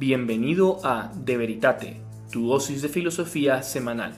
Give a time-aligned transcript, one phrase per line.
[0.00, 2.00] Bienvenido a De Veritate,
[2.30, 4.14] tu dosis de filosofía semanal.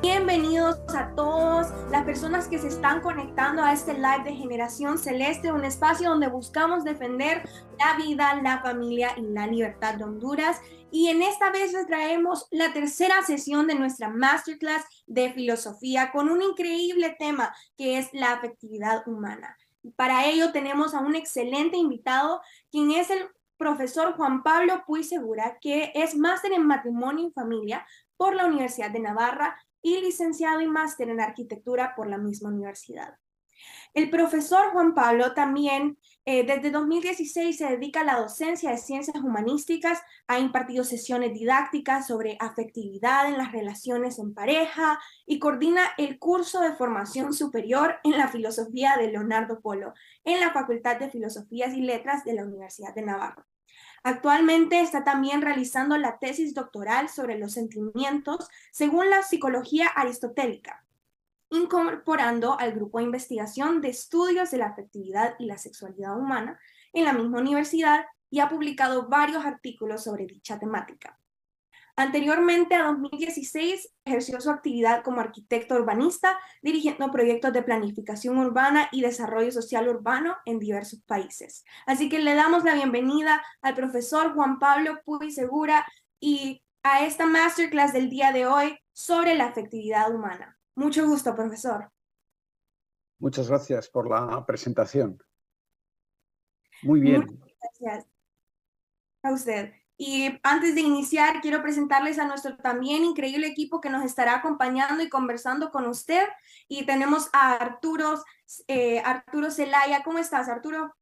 [0.00, 5.52] Bienvenidos a todos las personas que se están conectando a este live de Generación Celeste,
[5.52, 7.46] un espacio donde buscamos defender
[7.78, 10.58] la vida, la familia y la libertad de Honduras.
[10.90, 16.30] Y en esta vez les traemos la tercera sesión de nuestra masterclass de filosofía con
[16.30, 19.54] un increíble tema que es la afectividad humana.
[19.96, 25.58] Para ello tenemos a un excelente invitado, quien es el profesor Juan Pablo Puy Segura,
[25.60, 30.68] que es máster en matrimonio y familia por la Universidad de Navarra y licenciado y
[30.68, 33.16] máster en arquitectura por la misma universidad.
[33.94, 35.98] El profesor Juan Pablo también
[36.30, 42.06] eh, desde 2016 se dedica a la docencia de ciencias humanísticas, ha impartido sesiones didácticas
[42.06, 48.18] sobre afectividad en las relaciones en pareja y coordina el curso de formación superior en
[48.18, 52.94] la filosofía de Leonardo Polo en la Facultad de Filosofías y Letras de la Universidad
[52.94, 53.46] de Navarra.
[54.02, 60.84] Actualmente está también realizando la tesis doctoral sobre los sentimientos según la psicología aristotélica
[61.50, 66.58] incorporando al grupo de investigación de estudios de la afectividad y la sexualidad humana
[66.92, 71.18] en la misma universidad y ha publicado varios artículos sobre dicha temática.
[71.96, 79.00] Anteriormente a 2016 ejerció su actividad como arquitecto urbanista, dirigiendo proyectos de planificación urbana y
[79.00, 81.64] desarrollo social urbano en diversos países.
[81.86, 85.86] Así que le damos la bienvenida al profesor Juan Pablo Puy Segura
[86.20, 90.57] y a esta masterclass del día de hoy sobre la afectividad humana.
[90.78, 91.90] Mucho gusto, profesor.
[93.18, 95.20] Muchas gracias por la presentación.
[96.84, 97.22] Muy bien.
[97.22, 97.48] Muchas
[97.80, 98.06] gracias
[99.24, 99.72] a usted.
[99.96, 105.02] Y antes de iniciar, quiero presentarles a nuestro también increíble equipo que nos estará acompañando
[105.02, 106.28] y conversando con usted.
[106.68, 108.22] Y tenemos a Arturo,
[108.68, 110.04] eh, Arturo Zelaya.
[110.04, 110.94] ¿Cómo estás, Arturo?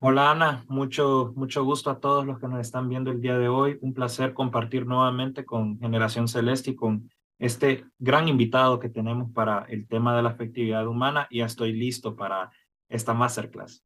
[0.00, 3.48] Hola Ana, mucho, mucho gusto a todos los que nos están viendo el día de
[3.48, 3.78] hoy.
[3.80, 7.12] Un placer compartir nuevamente con Generación Celeste y con
[7.44, 11.72] este gran invitado que tenemos para el tema de la afectividad humana y ya estoy
[11.72, 12.50] listo para
[12.88, 13.84] esta masterclass.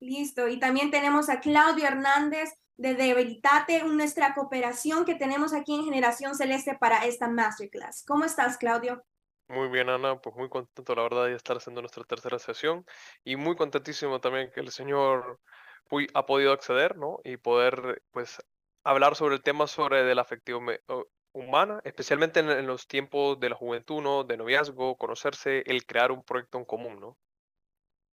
[0.00, 5.74] Listo, y también tenemos a Claudio Hernández de De Veritate, nuestra cooperación que tenemos aquí
[5.74, 8.04] en Generación Celeste para esta masterclass.
[8.06, 9.04] ¿Cómo estás, Claudio?
[9.48, 12.86] Muy bien, Ana, pues muy contento, la verdad, de estar haciendo nuestra tercera sesión
[13.22, 15.40] y muy contentísimo también que el señor
[15.90, 17.18] Puy ha podido acceder, ¿no?
[17.22, 18.42] Y poder, pues,
[18.82, 20.78] hablar sobre el tema sobre de la afectividad
[21.32, 24.24] humana, especialmente en, los tiempos de la juventud, ¿no?
[24.24, 27.18] De noviazgo, conocerse, el crear un proyecto en común, ¿no?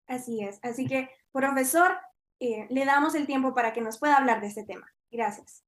[0.07, 0.59] Así es.
[0.63, 1.91] Así que, profesor,
[2.40, 4.88] eh, le damos el tiempo para que nos pueda hablar de este tema.
[5.12, 5.63] Gracias.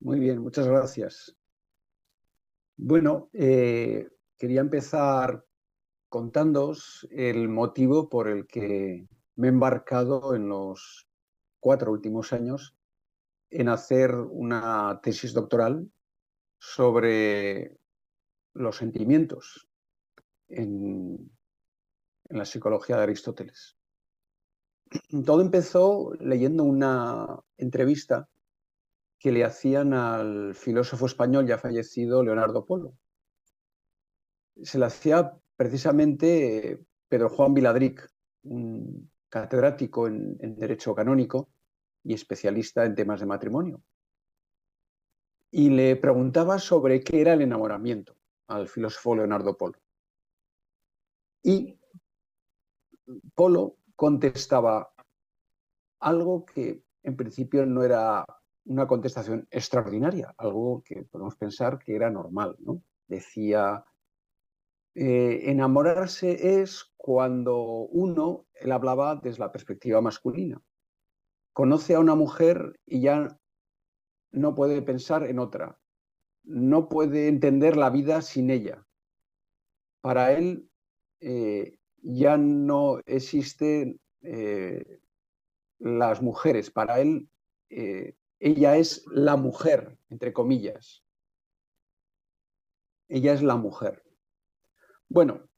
[0.00, 1.36] Muy bien, muchas gracias.
[2.76, 5.44] Bueno, eh, quería empezar
[6.08, 11.08] contándoos el motivo por el que me he embarcado en los
[11.60, 12.76] cuatro últimos años
[13.50, 15.90] en hacer una tesis doctoral
[16.58, 17.78] sobre
[18.54, 19.68] los sentimientos
[20.48, 21.30] en,
[22.30, 23.78] la psicología de Aristóteles.
[25.24, 27.26] Todo empezó leyendo una
[27.56, 28.28] entrevista
[29.18, 32.94] que le hacían al filósofo español ya fallecido Leonardo Polo.
[34.62, 38.06] Se la hacía precisamente Pedro Juan Viladric,
[38.42, 41.48] un catedrático en Derecho Canónico
[42.04, 43.82] y especialista en temas de matrimonio
[45.50, 48.16] y le preguntaba sobre qué era el enamoramiento
[48.48, 49.78] al filósofo Leonardo Polo.
[51.42, 51.78] Y
[53.34, 54.92] Polo contestaba
[56.00, 58.24] algo que en principio no era
[58.66, 62.56] una contestación extraordinaria, algo que podemos pensar que era normal.
[62.60, 62.82] ¿no?
[63.06, 63.84] Decía,
[64.94, 70.60] eh, enamorarse es cuando uno, él hablaba desde la perspectiva masculina,
[71.54, 73.38] conoce a una mujer y ya
[74.30, 75.78] no puede pensar en otra,
[76.44, 78.86] no puede entender la vida sin ella.
[80.00, 80.68] Para él
[81.20, 85.00] eh, ya no existen eh,
[85.78, 87.28] las mujeres, para él
[87.70, 91.04] eh, ella es la mujer, entre comillas.
[93.08, 94.02] Ella es la mujer.
[95.08, 95.48] Bueno,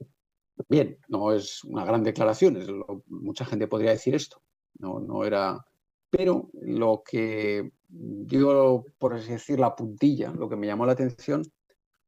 [0.68, 4.42] bien, no es una gran declaración, mucha gente podría decir esto.
[4.78, 5.66] No, no era.
[6.10, 11.42] Pero lo que digo, por así decir, la puntilla, lo que me llamó la atención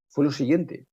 [0.08, 0.88] fue lo siguiente.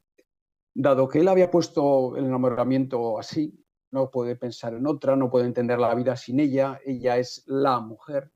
[0.74, 5.46] Dado que él había puesto el enamoramiento así, no puede pensar en otra, no puede
[5.46, 8.32] entender la vida sin ella, ella es la mujer,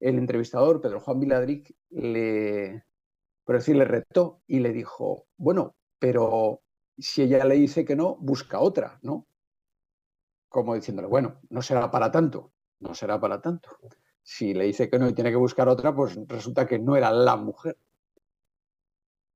[0.00, 2.84] el entrevistador, Pedro Juan Viladric, le,
[3.44, 6.60] por decir, le retó y le dijo, bueno, pero
[6.98, 9.26] si ella le dice que no, busca otra, ¿no?
[10.52, 13.70] como diciéndole, bueno, no será para tanto, no será para tanto.
[14.22, 17.10] Si le dice que no y tiene que buscar otra, pues resulta que no era
[17.10, 17.76] la mujer.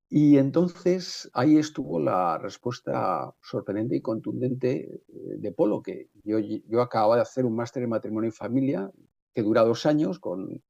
[0.09, 6.81] Y entonces ahí estuvo la respuesta sorprendente y contundente eh, de Polo, que yo, yo
[6.81, 8.89] acababa de hacer un máster en matrimonio y familia
[9.33, 10.63] que dura dos años con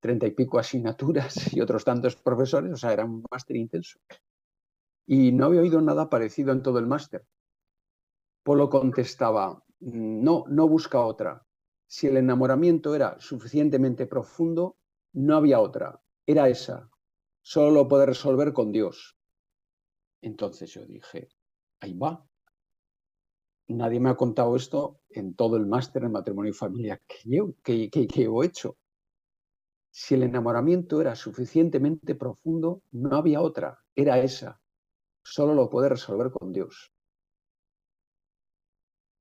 [0.00, 3.98] treinta y pico asignaturas y otros tantos profesores, o sea, era un máster intenso.
[5.06, 7.24] Y no había oído nada parecido en todo el máster.
[8.42, 11.42] Polo contestaba, no, no busca otra.
[11.94, 14.78] Si el enamoramiento era suficientemente profundo,
[15.12, 16.02] no había otra.
[16.26, 16.90] Era esa.
[17.40, 19.16] Solo lo puede resolver con Dios.
[20.20, 21.28] Entonces yo dije,
[21.78, 22.28] ahí va.
[23.68, 27.54] Nadie me ha contado esto en todo el máster en matrimonio y familia que yo,
[27.62, 28.76] que, he hecho.
[29.88, 34.60] Si el enamoramiento era suficientemente profundo, no había otra, era esa.
[35.22, 36.92] Solo lo puede resolver con Dios.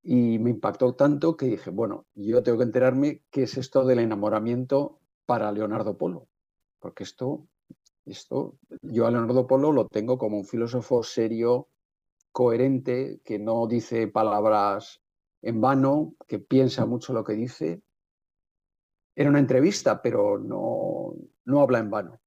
[0.03, 3.99] Y me impactó tanto que dije, bueno, yo tengo que enterarme qué es esto del
[3.99, 6.27] enamoramiento para Leonardo Polo.
[6.79, 7.47] Porque esto,
[8.05, 11.69] esto, yo a Leonardo Polo lo tengo como un filósofo serio,
[12.31, 15.01] coherente, que no dice palabras
[15.41, 17.81] en vano, que piensa mucho lo que dice
[19.15, 21.13] era una entrevista, pero no,
[21.45, 22.19] no habla en vano.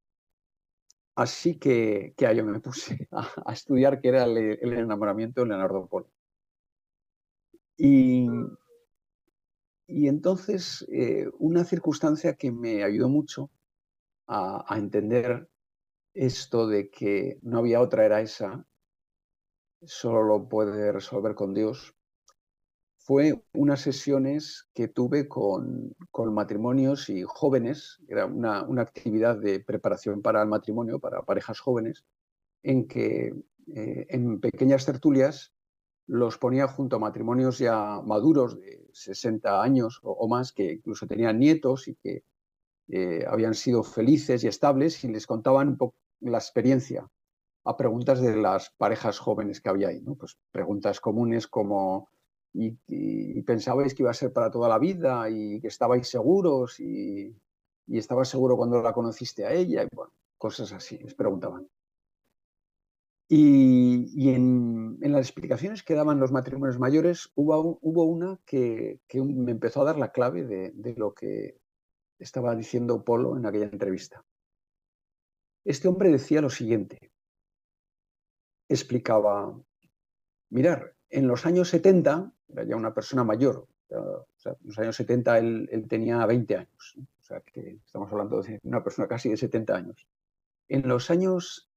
[1.17, 6.11] Así que, que yo me puse a, estudiar qué era el, enamoramiento de Leonardo Polo.
[7.77, 8.27] Y,
[9.87, 13.51] y entonces, eh, una circunstancia que me ayudó mucho
[14.27, 15.49] a, entender
[16.15, 18.67] esto de que no había otra, era esa,
[19.83, 21.95] solo lo puede resolver con Dios,
[22.99, 25.95] fue unas sesiones que tuve con,
[26.33, 32.05] matrimonios y jóvenes, era una, actividad de preparación para el matrimonio, para parejas jóvenes,
[32.65, 33.33] en que
[33.75, 35.53] eh, en pequeñas tertulias
[36.07, 41.39] los ponía junto a matrimonios ya maduros de 60 años o, más, que incluso tenían
[41.39, 42.25] nietos y que
[42.89, 47.09] eh, habían sido felices y estables y les contaban un poco la experiencia
[47.65, 50.01] a preguntas de las parejas jóvenes que había ahí.
[50.01, 50.15] ¿no?
[50.15, 52.09] Pues preguntas comunes como
[52.53, 57.37] y, pensabais que iba a ser para toda la vida y que estabais seguros y,
[57.87, 59.87] y estabas seguro cuando la conociste a ella
[60.39, 61.69] cosas así, les preguntaban.
[63.29, 69.87] Y, en, las explicaciones que daban los matrimonios mayores hubo, una que, me empezó a
[69.87, 71.59] dar la clave de, lo que
[72.19, 74.25] estaba diciendo Polo en aquella entrevista.
[75.65, 77.11] Este hombre decía lo siguiente,
[78.69, 79.61] explicaba,
[80.51, 83.67] mirar, en los años 70 era ya una persona mayor.
[83.89, 84.03] En
[84.63, 86.97] los años 70 él, tenía 20 años.
[86.99, 90.07] O sea, que estamos hablando de una persona casi de 70 años.
[90.69, 91.71] En los años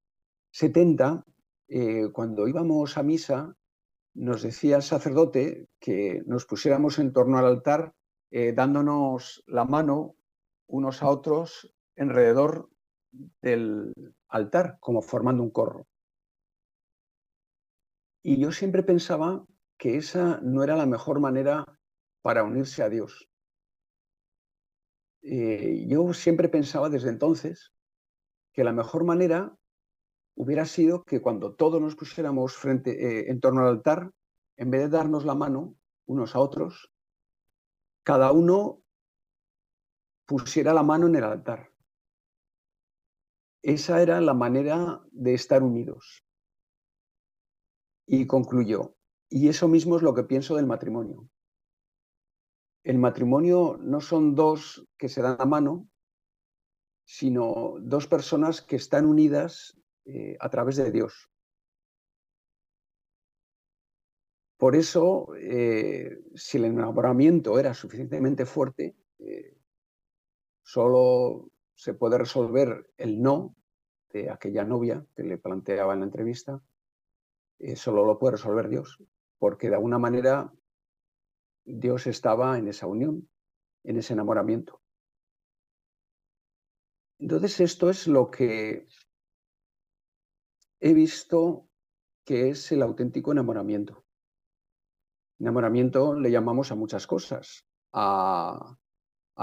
[0.52, 1.24] 70,
[1.70, 3.56] eh, cuando íbamos a misa,
[4.14, 7.94] nos decía el sacerdote que nos pusiéramos en torno al altar
[8.32, 10.16] eh, dándonos la mano
[10.66, 12.70] unos a otros alrededor
[13.40, 13.94] del
[14.28, 15.86] altar, como formando un corro.
[18.22, 19.46] Y yo siempre pensaba
[19.78, 21.64] que esa no era la mejor manera
[22.22, 23.28] para unirse a Dios.
[25.22, 27.72] Eh, yo siempre pensaba desde entonces
[28.52, 29.56] que la mejor manera
[30.34, 34.10] hubiera sido que cuando todos nos pusiéramos frente, eh, en torno al altar,
[34.56, 35.74] en vez de darnos la mano
[36.06, 36.92] unos a otros,
[38.02, 38.82] cada uno
[40.26, 41.72] pusiera la mano en el altar.
[43.62, 46.24] Esa era la manera de estar unidos.
[48.06, 48.96] Y concluyó,
[49.28, 51.28] y eso mismo es lo que pienso del matrimonio.
[52.82, 55.88] El matrimonio no son dos que se dan la mano,
[57.04, 61.30] sino dos personas que están unidas eh, a través de Dios.
[64.56, 69.56] Por eso, eh, si el enamoramiento era suficientemente fuerte, eh,
[70.62, 73.56] solo se puede resolver el no
[74.12, 76.62] de aquella novia que le planteaba en la entrevista,
[77.74, 78.98] solo lo puede resolver Dios
[79.40, 80.52] porque de alguna manera
[81.64, 83.28] Dios estaba en esa unión,
[83.82, 84.82] en ese enamoramiento.
[87.18, 88.86] Entonces esto es lo que
[90.80, 91.68] he visto
[92.24, 94.04] que es el auténtico enamoramiento.
[95.38, 98.76] Enamoramiento le llamamos a muchas cosas, a,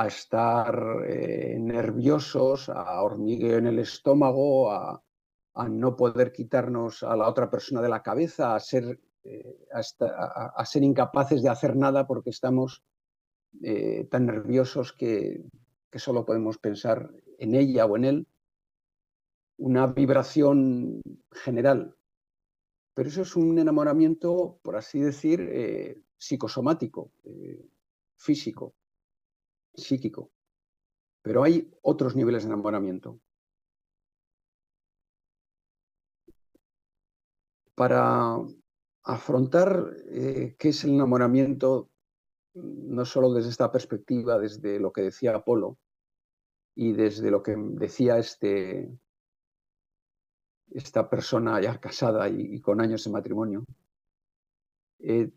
[0.06, 5.02] estar eh, nerviosos, a hormigueo en el estómago, a,
[5.70, 9.68] no poder quitarnos a la otra persona de la cabeza, a ser eh,
[10.76, 12.84] incapaces de hacer nada porque estamos
[13.64, 15.44] eh, tan nerviosos que,
[15.96, 18.28] solo podemos pensar en ella o en él.
[19.58, 21.98] Una vibración general
[22.98, 27.64] pero eso es un enamoramiento, por así decir, eh, psicosomático, eh,
[28.16, 28.74] físico,
[29.76, 30.32] psíquico.
[31.22, 33.20] Pero hay otros niveles de enamoramiento.
[37.76, 38.38] Para
[39.04, 41.92] afrontar eh, qué es el enamoramiento,
[42.56, 45.78] no solo desde esta perspectiva, desde lo que decía Apolo
[46.74, 48.90] y desde lo que decía este,
[50.72, 53.66] esta persona ya casada y, con años de matrimonio.
[55.00, 55.32] Eh,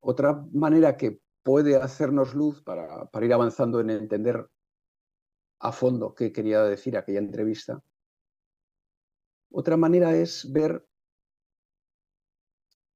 [0.00, 4.48] otra manera que puede hacernos luz para, ir avanzando en entender
[5.60, 7.82] a fondo qué quería decir aquella entrevista,
[9.52, 10.86] otra manera es ver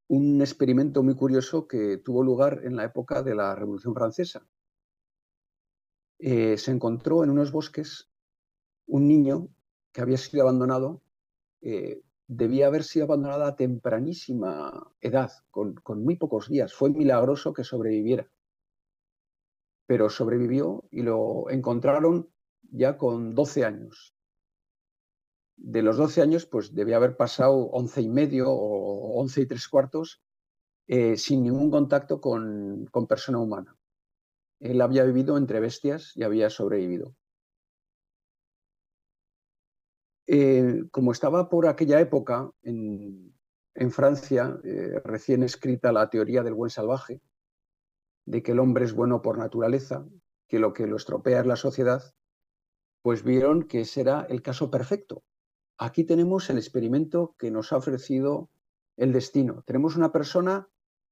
[0.09, 4.47] un experimento muy curioso que tuvo lugar en la época de la Revolución Francesa.
[6.19, 8.09] Eh, se encontró en unos bosques
[8.87, 9.49] un niño
[9.93, 11.03] que había sido abandonado,
[11.69, 16.75] eh, debía haber sido abandonada a tempranísima edad, con, muy pocos días.
[16.75, 18.31] Fue milagroso que sobreviviera.
[19.87, 22.29] Pero sobrevivió y lo encontraron
[22.63, 24.17] ya con 12 años
[25.57, 29.69] de los 12 años, pues debía haber pasado 11 y medio o 11 y tres
[29.69, 30.23] cuartos
[30.87, 33.77] eh, sin ningún contacto con, persona humana.
[34.61, 37.15] Él había vivido entre bestias y había sobrevivido.
[40.27, 43.35] Eh, como estaba por aquella época en,
[43.91, 47.21] Francia, eh, recién escrita la teoría del buen salvaje,
[48.25, 50.07] de que el hombre es bueno por naturaleza,
[50.49, 52.03] que lo que lo estropea es la sociedad,
[53.03, 55.23] pues vieron que ese era el caso perfecto
[55.79, 58.51] Aquí tenemos el experimento que nos ha ofrecido
[58.97, 59.63] el destino.
[59.67, 60.69] Tenemos una persona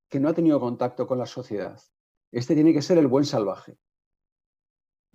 [0.09, 1.79] que no ha tenido contacto con la sociedad.
[2.33, 3.77] Este tiene que ser el buen salvaje.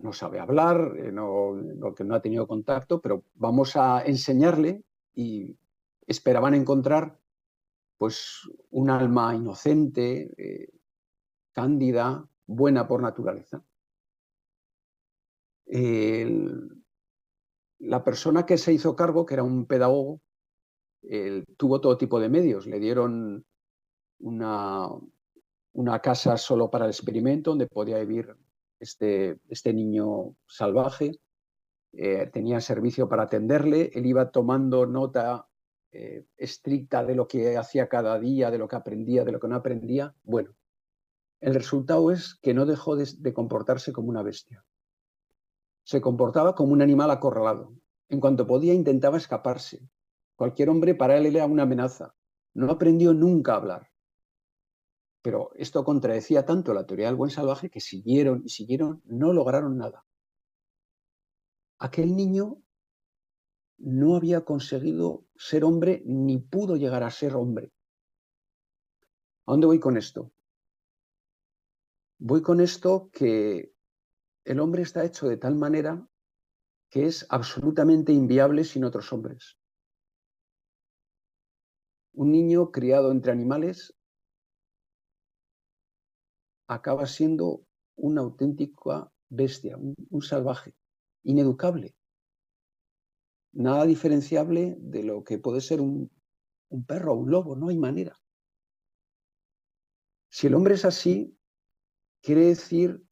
[0.00, 4.82] No sabe hablar, eh, no, que no ha tenido contacto, pero vamos a enseñarle
[5.14, 5.56] y
[6.06, 7.18] esperaban encontrar
[7.98, 10.70] pues un alma inocente, eh,
[11.52, 13.62] cándida, buena por naturaleza.
[17.78, 20.22] La persona que se hizo cargo, que era un pedagogo,
[21.58, 22.66] tuvo todo tipo de medios.
[22.66, 23.44] Le dieron
[24.20, 24.88] una,
[25.74, 28.34] una, casa solo para el experimento, donde podía vivir
[28.80, 31.20] este, este niño salvaje.
[31.92, 33.90] Eh, tenía servicio para atenderle.
[33.94, 35.46] Él iba tomando nota
[35.92, 39.48] eh, estricta de lo que hacía cada día, de lo que aprendía, de lo que
[39.48, 40.14] no aprendía.
[40.24, 40.54] Bueno,
[41.40, 44.64] el resultado es que no dejó de comportarse como una bestia
[45.90, 47.74] se comportaba como un animal acorralado.
[48.08, 49.88] En cuanto podía intentaba escaparse.
[50.36, 52.14] Cualquier hombre para él era una amenaza.
[52.54, 53.89] No aprendió nunca a hablar.
[55.22, 59.76] Pero esto contradecía tanto la teoría del buen salvaje que siguieron y siguieron, no lograron
[59.76, 60.04] nada.
[61.78, 62.62] Aquel niño
[63.78, 67.72] no había conseguido ser hombre ni pudo llegar a ser hombre.
[69.46, 70.32] ¿A dónde voy con esto?
[72.18, 73.74] Voy con esto que
[74.44, 76.06] el hombre está hecho de tal manera
[76.90, 79.56] que es absolutamente inviable sin otros hombres.
[82.12, 83.96] Un niño criado entre animales
[86.70, 90.76] acaba siendo una auténtica bestia, un, salvaje,
[91.24, 91.96] ineducable,
[93.52, 96.10] nada diferenciable de lo que puede ser un,
[96.68, 98.16] un perro o un lobo, no hay manera.
[100.30, 101.36] Si el hombre es así,
[102.22, 103.04] quiere decir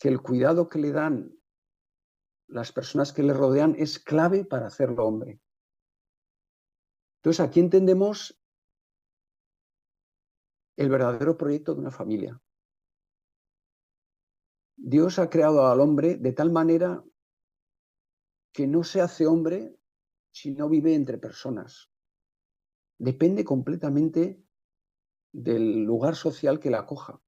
[0.00, 1.32] que el cuidado que le dan
[2.48, 5.40] las personas que le rodean es clave para hacerlo hombre.
[7.18, 8.36] Entonces aquí entendemos
[10.76, 12.42] el verdadero proyecto de una familia.
[14.76, 17.04] Dios ha creado al hombre de tal manera
[18.52, 19.78] que no se hace hombre
[20.30, 21.90] si no vive entre personas.
[22.98, 24.42] Depende completamente
[25.32, 27.20] del lugar social que la acoja,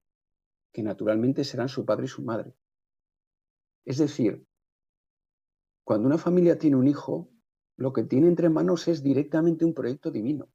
[0.73, 2.55] que naturalmente serán su padre y su madre.
[3.85, 4.47] Es decir,
[5.85, 7.31] cuando una familia tiene un hijo,
[7.77, 10.49] lo que tiene entre manos es directamente un proyecto divino.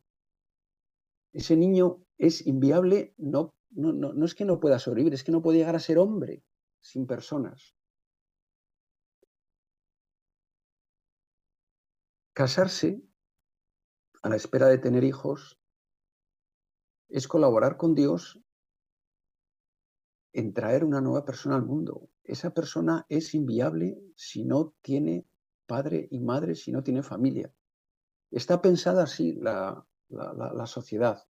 [1.33, 5.41] Ese niño es inviable, no, no, no, es que no pueda sobrevivir, es que no
[5.41, 6.43] puede llegar a ser hombre
[6.79, 7.75] sin personas.
[12.33, 13.01] Casarse
[14.21, 15.59] a la espera de tener hijos
[17.09, 18.39] es colaborar con Dios
[20.33, 22.09] en traer una nueva persona al mundo.
[22.23, 25.25] Esa persona es inviable si no tiene
[25.65, 27.53] padre y madre, si no tiene familia.
[28.31, 29.85] Está pensada así la,
[30.65, 31.27] sociedad.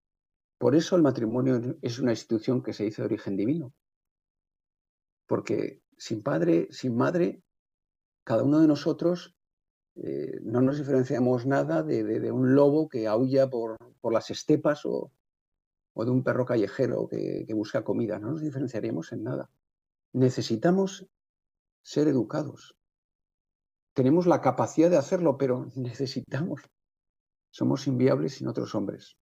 [0.58, 3.74] Por eso el matrimonio es una institución que se dice de origen divino.
[5.28, 7.44] Porque sin padre, sin madre,
[8.24, 9.38] cada uno de nosotros
[10.00, 13.78] Eh, no nos diferenciamos nada de, un lobo que aúlla por,
[14.12, 15.12] las estepas o,
[15.96, 18.20] de un perro callejero que, que busca comida.
[18.20, 19.50] No nos diferenciaríamos en nada.
[20.14, 21.08] Necesitamos
[21.82, 22.76] ser educados.
[23.94, 26.62] Tenemos la capacidad de hacerlo, pero necesitamos.
[27.50, 29.18] Somos inviables sin otros hombres.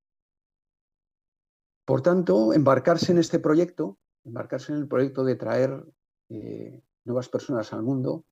[1.85, 5.85] Por tanto, embarcarse en este proyecto, embarcarse en el proyecto de traer
[6.31, 8.25] eh, nuevas personas al mundo,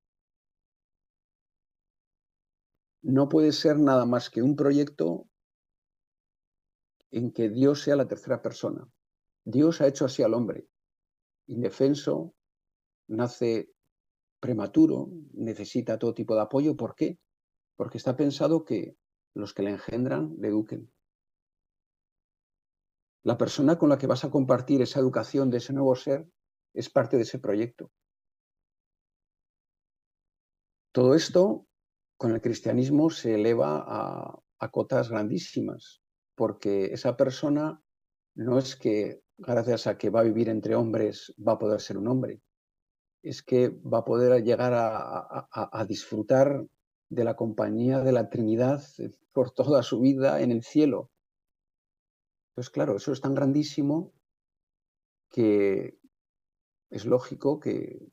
[3.03, 5.27] no puede ser nada más que un proyecto
[7.11, 8.89] en que Dios sea la tercera persona.
[9.45, 10.69] Dios ha hecho así al hombre,
[11.47, 12.35] indefenso,
[13.09, 13.71] nace
[14.41, 16.77] prematuro, necesita todo tipo de apoyo.
[16.77, 17.19] ¿Por qué?
[17.77, 18.97] Porque está pensado que
[19.35, 20.91] los que le engendran le eduquen.
[23.25, 26.27] La persona con la que vas a compartir esa educación de ese nuevo ser
[26.75, 27.91] es parte de ese proyecto.
[30.93, 31.67] Todo esto
[32.19, 33.85] con el cristianismo se eleva
[34.59, 36.03] a, cotas grandísimas,
[36.37, 37.83] porque esa persona
[38.37, 41.99] no es que gracias a que va a vivir entre hombres va a poder ser
[41.99, 42.41] un hombre,
[43.23, 46.65] es que va a poder llegar a, disfrutar
[47.09, 48.83] de la compañía de la Trinidad
[49.33, 51.11] por toda su vida en el cielo.
[52.55, 54.13] Pues claro, eso es tan grandísimo
[55.31, 55.99] que
[56.91, 58.13] es lógico que,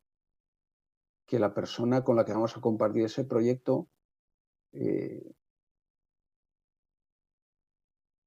[1.25, 3.89] que la persona con la que vamos a compartir ese proyecto
[4.71, 5.35] eh,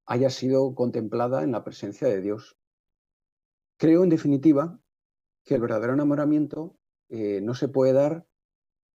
[0.07, 2.59] haya sido contemplada en la presencia de Dios.
[3.79, 4.79] Creo, en definitiva,
[5.45, 6.77] que el verdadero enamoramiento
[7.09, 8.27] eh, no se puede dar,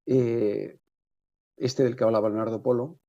[0.04, 0.78] eh,
[1.56, 3.00] este del que hablaba Leonardo Polo,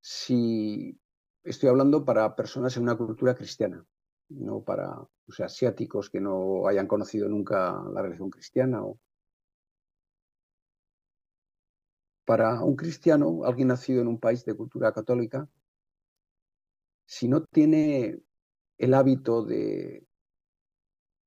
[0.00, 1.00] si
[1.46, 3.84] estoy hablando para personas en una cultura cristiana,
[4.28, 5.06] no para
[5.38, 8.84] asiáticos que no hayan conocido nunca la religión cristiana.
[8.84, 8.98] O...
[12.24, 15.48] Para un cristiano, alguien nacido en un país de cultura católica,
[17.06, 18.20] si no tiene
[18.78, 20.04] el hábito de,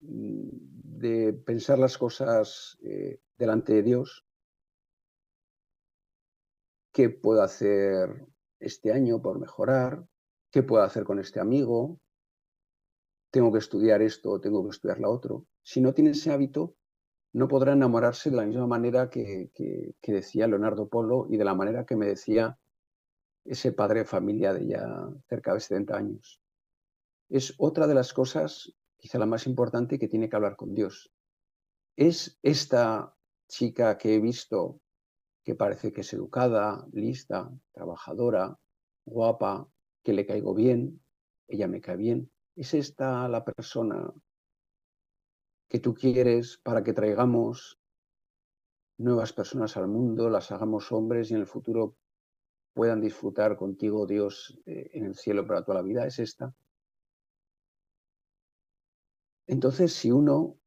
[0.02, 4.26] de pensar las cosas eh, delante de Dios,
[6.92, 8.28] ¿qué puedo hacer
[8.60, 10.06] este año por mejorar?
[10.52, 12.00] ¿Qué puedo hacer con este amigo?
[13.32, 15.46] ¿Tengo que estudiar esto o tengo que estudiar la otro?
[15.62, 16.76] Si no tiene ese hábito,
[17.34, 19.52] no podrá enamorarse de la misma manera que,
[20.02, 22.58] decía Leonardo Polo y de la manera que me decía
[23.46, 26.42] ese padre de familia de ya cerca de 70 años.
[27.30, 31.12] Es otra de las cosas, quizá la más importante, que tiene que hablar con Dios.
[31.96, 33.16] ¿Es esta
[33.48, 34.82] chica que he visto
[35.44, 38.60] que parece que es educada, lista, trabajadora,
[39.06, 39.68] guapa,
[40.04, 41.02] que le caigo bien,
[41.48, 42.32] ella me cae bien.
[42.56, 44.14] ¿Es esta la persona
[45.70, 47.80] que tú quieres para que traigamos
[48.98, 51.96] nuevas personas al mundo, las hagamos hombres y en el futuro
[52.74, 56.06] puedan disfrutar contigo, Dios, eh, en el cielo para toda la vida?
[56.06, 56.54] ¿Es esta?
[59.48, 60.58] Entonces, si uno,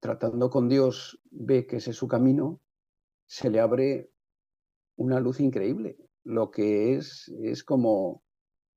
[0.00, 2.61] tratando con Dios, ve que ese es su camino,
[3.32, 4.10] se le abre
[4.96, 5.96] una luz increíble.
[6.22, 8.22] Lo que es, es como,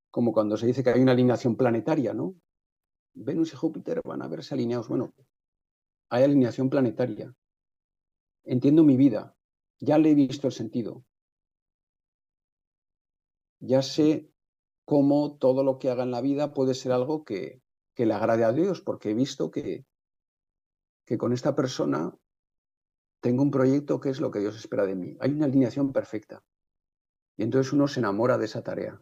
[0.09, 2.35] como cuando se dice que hay una alineación planetaria, ¿no?
[3.15, 4.87] Venus y Júpiter van a verse alineados.
[4.87, 5.13] Bueno,
[6.09, 7.35] hay alineación planetaria.
[8.45, 9.35] Entiendo mi vida,
[9.81, 11.03] ya le he visto el sentido.
[13.59, 14.31] Ya sé
[14.85, 17.61] cómo todo lo que haga en la vida puede ser algo que,
[17.93, 19.85] que le agrade a Dios, porque he visto que,
[21.03, 22.17] que con esta persona
[23.25, 25.17] tengo un proyecto que es lo que Dios espera de mí.
[25.19, 26.43] Hay una alineación perfecta.
[27.35, 29.01] Y entonces uno se enamora de esa tarea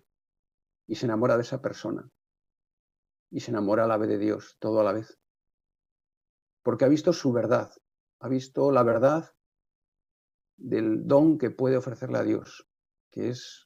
[0.88, 2.10] y se enamora de esa persona
[3.30, 5.20] y se enamora a la vez de Dios, todo a la vez.
[6.62, 7.74] Porque ha visto su verdad,
[8.22, 9.30] ha visto la verdad
[10.56, 12.66] del don que puede ofrecerle a Dios,
[13.12, 13.66] que es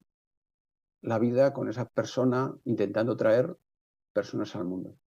[1.02, 3.56] la vida con esa persona intentando traer
[4.12, 4.98] personas al mundo.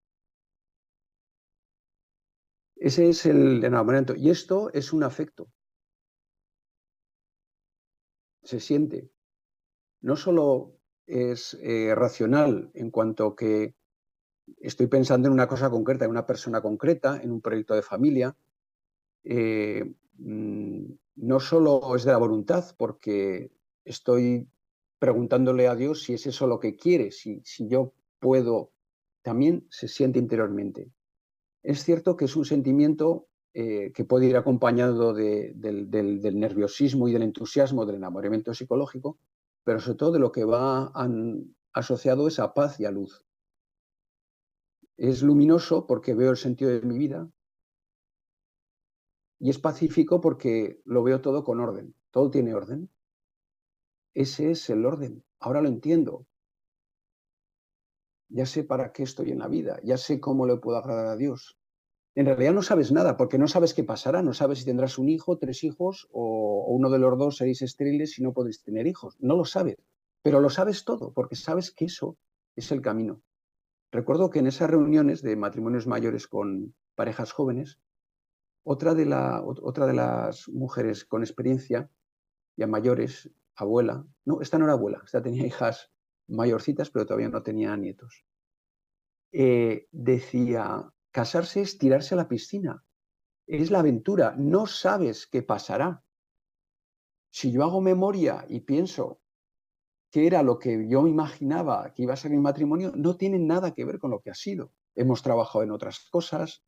[2.81, 4.17] Ese es el enamoramiento.
[4.17, 5.51] Y esto es un afecto.
[8.43, 9.11] Se siente.
[10.01, 13.75] No solo es eh, racional en cuanto que
[14.61, 18.35] estoy pensando en una cosa concreta, en una persona concreta, en un proyecto de familia.
[19.25, 19.85] Eh,
[20.17, 20.85] mm,
[21.17, 23.53] no solo es de la voluntad, porque
[23.85, 24.49] estoy
[24.99, 28.73] preguntándole a Dios si es eso lo que quiere, si, si yo puedo,
[29.21, 30.91] también se siente interiormente.
[31.63, 35.59] Es cierto que es un sentimiento eh, que puede ir acompañado del,
[35.91, 39.19] nerviosismo y del entusiasmo del enamoramiento psicológico,
[39.65, 40.93] pero sobre todo de lo que va
[41.73, 43.25] asociado es a paz y a luz.
[44.97, 47.29] Es luminoso porque veo el sentido de mi vida
[49.41, 52.89] y es pacífico porque lo veo todo con orden, todo tiene orden.
[54.15, 55.25] Ese es el orden.
[55.41, 56.27] Ahora lo entiendo.
[58.31, 61.17] Ya sé para qué estoy en la vida, ya sé cómo le puedo agradar a
[61.17, 61.59] Dios.
[62.15, 65.09] En realidad no sabes nada, porque no sabes qué pasará, no sabes si tendrás un
[65.09, 69.17] hijo, tres hijos, o, uno de los dos seréis estériles y no podéis tener hijos.
[69.21, 69.77] No lo sabes,
[70.23, 72.17] pero lo sabes todo, porque sabes que eso
[72.57, 73.23] es el camino.
[73.93, 77.79] Recuerdo que en esas reuniones de matrimonios mayores con parejas jóvenes,
[78.65, 79.13] otra de,
[79.63, 81.91] otra de las mujeres con experiencia,
[82.57, 85.91] ya mayores, abuela, no, esta no era abuela, esta tenía hijas
[86.31, 88.25] mayorcitas, pero todavía no tenía nietos,
[89.33, 92.85] eh, decía, casarse es tirarse a la piscina,
[93.47, 96.05] es la aventura, no sabes qué pasará.
[97.33, 99.21] Si yo hago memoria y pienso
[100.11, 103.73] que era lo que yo imaginaba que iba a ser mi matrimonio, no tiene nada
[103.75, 104.73] que ver con lo que ha sido.
[104.97, 106.65] Hemos trabajado en otras cosas,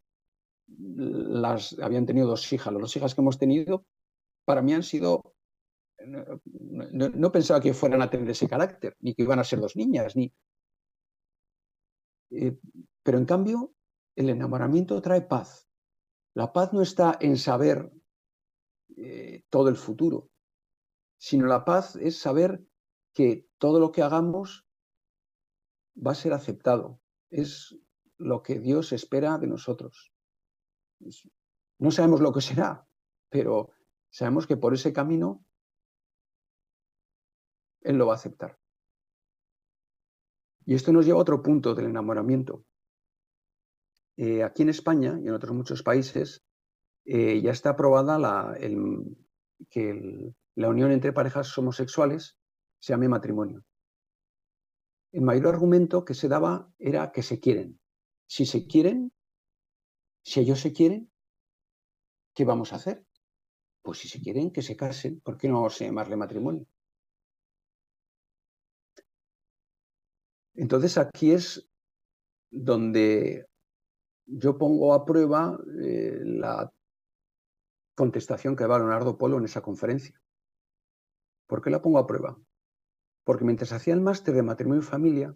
[0.67, 3.85] las habían tenido dos hijas, las dos hijas que hemos tenido,
[4.45, 5.32] para mí han sido,
[6.07, 10.17] no, pensaba que fueran a tener ese carácter, ni que iban a ser dos niñas,
[10.17, 10.33] ni...
[12.31, 12.59] Eh,
[13.03, 13.75] pero en cambio,
[14.17, 15.69] el enamoramiento trae paz.
[16.35, 17.93] La paz no está en saber
[18.97, 20.31] eh, todo el futuro,
[21.19, 22.65] sino la paz es saber
[23.13, 24.67] que todo lo que hagamos
[25.95, 27.01] va a ser aceptado.
[27.31, 27.77] Es
[28.17, 30.13] lo que Dios espera de nosotros.
[31.79, 32.87] No sabemos lo que será,
[33.29, 33.71] pero
[34.11, 35.45] sabemos que por ese camino
[37.83, 38.59] Él lo va a aceptar.
[40.65, 42.65] Y esto nos lleva a otro punto del enamoramiento.
[44.17, 46.45] Eh, aquí en España y en otros muchos países
[47.05, 48.57] eh, ya está aprobada la,
[49.71, 52.37] que la unión entre parejas homosexuales
[52.79, 53.65] se llame matrimonio.
[55.13, 57.81] El mayor argumento que se daba era que se quieren.
[58.27, 59.13] Si se quieren,
[60.25, 61.11] si ellos se quieren,
[62.35, 63.05] ¿qué vamos a hacer?
[63.83, 65.21] Pues si se quieren, que se casen.
[65.21, 66.67] ¿Por qué no vamos a llamarle matrimonio?
[70.55, 71.69] Entonces aquí es
[72.51, 73.47] donde
[74.27, 76.73] yo pongo a prueba eh, la
[77.95, 80.21] contestación que daba Leonardo Polo en esa conferencia.
[81.47, 82.39] ¿Por qué la pongo a prueba?
[83.25, 85.35] porque mientras hacía el máster de matrimonio y familia,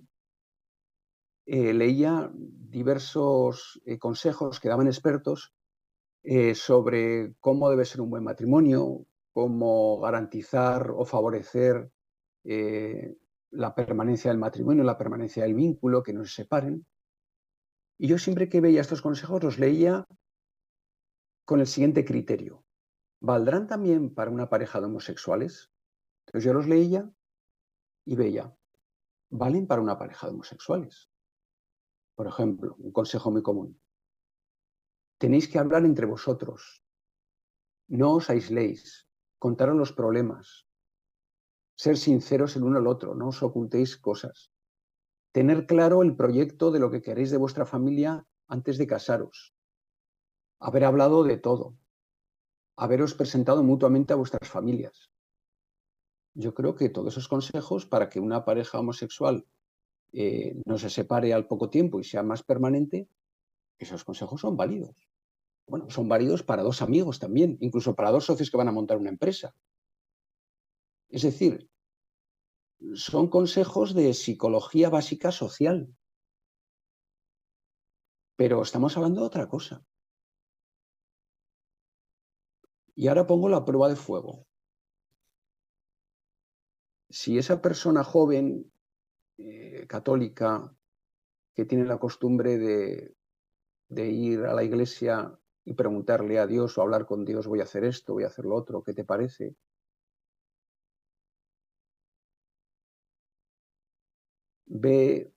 [1.46, 5.52] eh, leía diversos eh, consejos que daban expertos
[6.54, 11.88] sobre cómo debe ser un buen matrimonio, cómo garantizar o favorecer
[13.50, 16.86] la permanencia del matrimonio, la permanencia del vínculo, que no se separen.
[17.98, 20.06] Y yo siempre que veía estos consejos los leía
[21.44, 22.64] con el siguiente criterio.
[23.20, 25.70] ¿Valdrán también para una pareja de homosexuales?
[26.26, 27.10] Entonces yo los leía
[28.04, 28.54] y Bella
[29.30, 31.10] valen para una pareja de homosexuales.
[32.14, 33.80] Por ejemplo, un consejo muy común.
[35.18, 36.84] Tenéis que hablar entre vosotros.
[37.88, 39.08] No os aisléis.
[39.38, 40.65] Contaros los problemas.
[41.76, 43.14] Ser sinceros el uno al otro.
[43.14, 44.50] No os ocultéis cosas.
[45.32, 49.54] Tener claro el proyecto de lo que queréis de vuestra familia antes de casaros.
[50.58, 51.76] Haber hablado de todo.
[52.76, 55.10] Haberos presentado mutuamente a vuestras familias
[56.36, 59.46] yo creo que todos esos consejos para que una pareja homosexual
[60.12, 63.08] eh, no se separe al poco tiempo y sea más permanente,
[63.78, 64.94] esos consejos son válidos.
[65.66, 68.98] Bueno, son válidos para dos amigos también, incluso para dos socios que van a montar
[68.98, 69.54] una empresa.
[71.08, 71.70] Es decir,
[72.94, 75.94] son consejos de psicología básica social.
[78.36, 79.84] Pero estamos hablando de otra cosa.
[82.94, 84.46] Y ahora pongo la prueba de fuego
[87.08, 88.70] si esa persona joven,
[89.38, 90.74] eh, católica,
[91.54, 93.14] que tiene la costumbre de,
[93.88, 97.64] de, ir a la iglesia y preguntarle a Dios o hablar con Dios, voy a
[97.64, 99.56] hacer esto, voy a hacer lo otro, ¿qué te parece?
[104.78, 105.32] Ve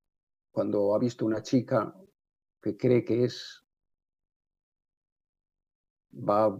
[0.51, 1.95] cuando ha visto una chica
[2.61, 3.63] que cree que es,
[6.11, 6.59] va,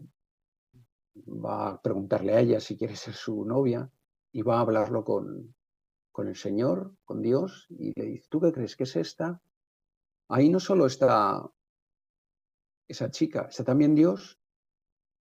[1.28, 3.92] va a preguntarle a ella si quiere ser su novia
[4.32, 5.54] y va a hablarlo con,
[6.12, 9.42] con el Señor, con Dios, y le dice, ¿tú qué crees que es esta?
[10.30, 11.50] Ahí no solo está
[12.88, 14.40] esa chica, está también Dios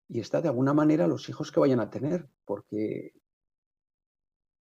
[0.07, 3.13] y está de alguna manera los hijos que vayan a tener, porque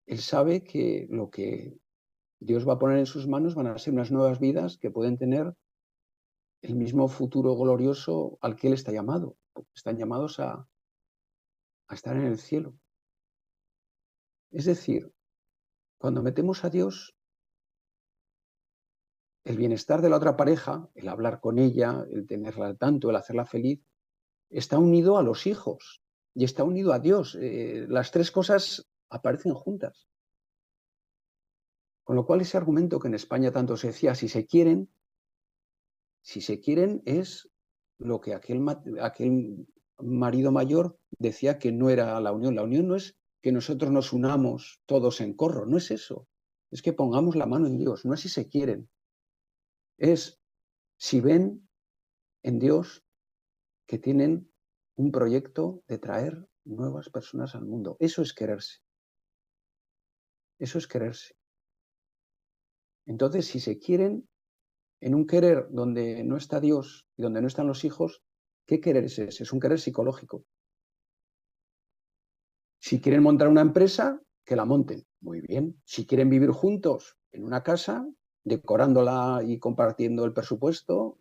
[0.07, 1.79] Él sabe que lo que
[2.39, 5.17] Dios va a poner en sus manos van a ser unas nuevas vidas que pueden
[5.17, 5.53] tener
[6.61, 9.37] el mismo futuro glorioso al que Él está llamado,
[9.73, 10.67] están llamados a,
[11.87, 12.73] a estar en el cielo.
[14.51, 15.11] Es decir,
[15.97, 17.15] cuando metemos a Dios,
[19.43, 23.15] el bienestar de la otra pareja, el hablar con ella, el tenerla al tanto, el
[23.15, 23.81] hacerla feliz,
[24.49, 26.01] está unido a los hijos
[26.33, 27.37] y está unido a Dios.
[27.39, 30.07] Eh, las tres cosas aparecen juntas.
[32.07, 34.89] Con lo cual ese argumento que en España tanto se decía, si se quieren,
[36.21, 37.49] si se quieren es
[37.97, 38.63] lo que aquel,
[39.01, 39.67] aquel
[39.99, 42.55] marido mayor decía que no era la unión.
[42.55, 46.29] La unión no es que nosotros nos unamos todos en corro, no es eso.
[46.71, 48.89] Es que pongamos la mano en Dios, no es si se quieren.
[49.97, 50.39] Es
[50.95, 51.67] si ven
[52.41, 53.03] en Dios
[53.85, 54.49] que tienen
[54.95, 57.97] un proyecto de traer nuevas personas al mundo.
[57.99, 58.77] Eso es quererse.
[60.57, 61.35] Eso es quererse.
[63.07, 64.27] Entonces, si se quieren
[64.99, 68.21] en un querer donde no está Dios y donde no están los hijos,
[68.65, 69.43] ¿qué querer es ese?
[69.43, 70.43] Es un querer psicológico.
[72.79, 75.05] Si quieren montar una empresa, que la monten.
[75.21, 75.81] Muy bien.
[75.85, 78.07] Si quieren vivir juntos en una casa,
[78.43, 81.17] decorándola y compartiendo el presupuesto,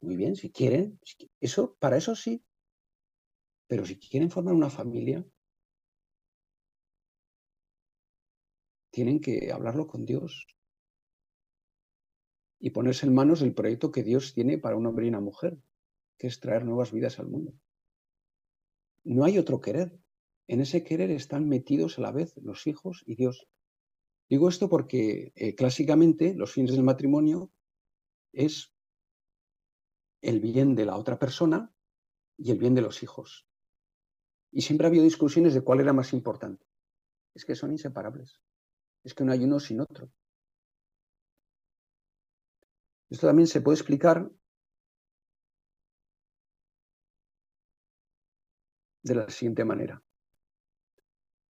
[0.00, 0.34] muy bien.
[0.34, 0.98] Si quieren,
[1.40, 2.44] eso, para eso sí.
[3.68, 5.24] Pero si quieren formar una familia,
[8.90, 10.46] tienen que hablarlo con Dios
[12.66, 15.56] y ponerse en manos del proyecto que Dios tiene para un hombre y una mujer,
[16.18, 17.54] que es traer nuevas vidas al mundo.
[19.04, 19.96] No hay otro querer.
[20.48, 23.46] En ese querer están metidos a la vez los hijos y Dios.
[24.28, 27.52] Digo esto porque eh, clásicamente los fines del matrimonio
[28.32, 28.74] es
[30.20, 31.72] el bien de la otra persona
[32.36, 33.46] y el bien de los hijos.
[34.50, 36.66] Y siempre ha habido discusiones de cuál era más importante.
[37.32, 38.40] Es que son inseparables
[39.06, 40.10] es que no hay uno sin otro.
[43.10, 44.30] Esto también se puede explicar
[49.02, 50.02] de la siguiente manera.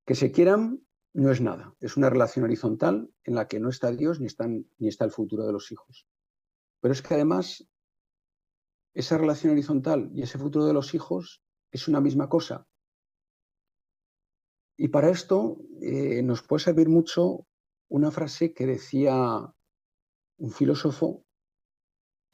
[0.05, 3.91] Que se quieran no es nada, es una relación horizontal en la que no está
[3.91, 4.27] Dios ni,
[4.77, 6.05] ni está el futuro de los hijos.
[6.81, 7.65] Pero es que además
[8.93, 11.41] esa relación horizontal y ese futuro de los hijos
[11.71, 12.67] es una misma cosa.
[14.77, 17.47] Y para esto eh, nos puede servir mucho
[17.89, 19.15] una frase que decía
[20.37, 21.24] un filósofo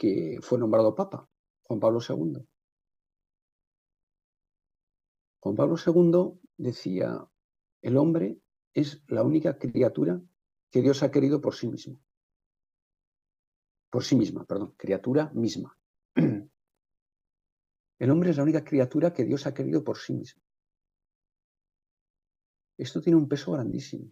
[0.01, 1.29] que fue nombrado papa,
[1.61, 2.43] Juan Pablo II.
[5.39, 7.23] Juan Pablo II decía,
[7.83, 8.39] el hombre
[8.73, 10.19] es la única criatura
[10.71, 11.99] que Dios ha querido por sí mismo.
[13.91, 15.77] Por sí misma, perdón, criatura misma.
[17.99, 20.41] El hombre es la única criatura que Dios ha querido por sí mismo.
[22.75, 24.11] Esto tiene un peso grandísimo,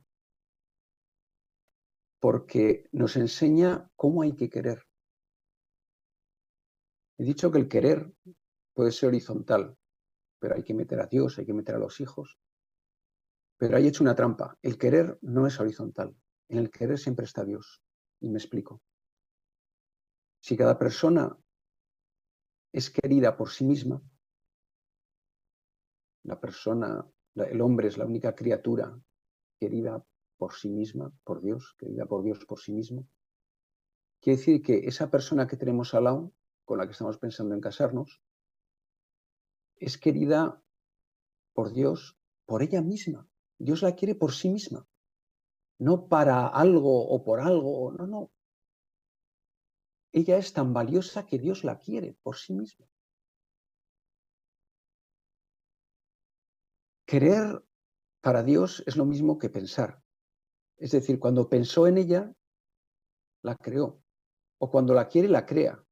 [2.19, 4.88] porque nos enseña cómo hay que querer.
[7.19, 8.09] He dicho que el querer
[8.73, 9.77] puede ser horizontal,
[10.39, 12.39] pero hay que meter a Dios, hay que meter a los hijos.
[13.57, 14.57] Pero hay hecho una trampa.
[14.61, 16.15] El querer no es horizontal.
[16.47, 17.83] En el querer siempre está Dios.
[18.21, 18.81] Y me explico.
[20.41, 21.37] Si cada persona
[22.71, 24.01] es querida por sí misma,
[26.23, 27.05] la persona
[27.35, 28.97] el hombre es la única criatura
[29.59, 30.01] querida
[30.37, 33.05] por sí misma, por Dios, querida por Dios por sí mismo.
[34.21, 36.33] Quiere decir que esa persona que tenemos al lado,
[36.69, 38.21] con la que estamos pensando en casarnos,
[39.77, 40.63] es querida
[41.51, 43.27] por Dios, por ella misma.
[43.57, 44.87] Dios la quiere por sí misma,
[45.79, 48.31] no para algo o por algo, no, no.
[50.11, 52.85] Ella es tan valiosa que Dios la quiere por sí misma.
[57.07, 57.65] Querer
[58.21, 60.03] para Dios es lo mismo que pensar.
[60.77, 62.31] Es decir, cuando pensó en ella,
[63.41, 64.03] la creó.
[64.59, 65.83] O cuando la quiere, la crea.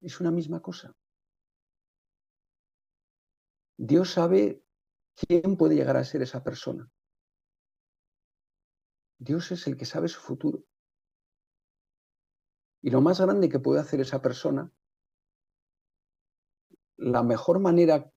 [0.00, 0.94] Es una misma cosa.
[3.76, 4.62] Dios sabe
[5.14, 6.90] quién puede llegar a ser esa persona.
[9.18, 10.64] Dios es el que sabe su futuro.
[12.82, 14.72] Y lo más grande que puede hacer esa persona,
[16.96, 18.12] la mejor manera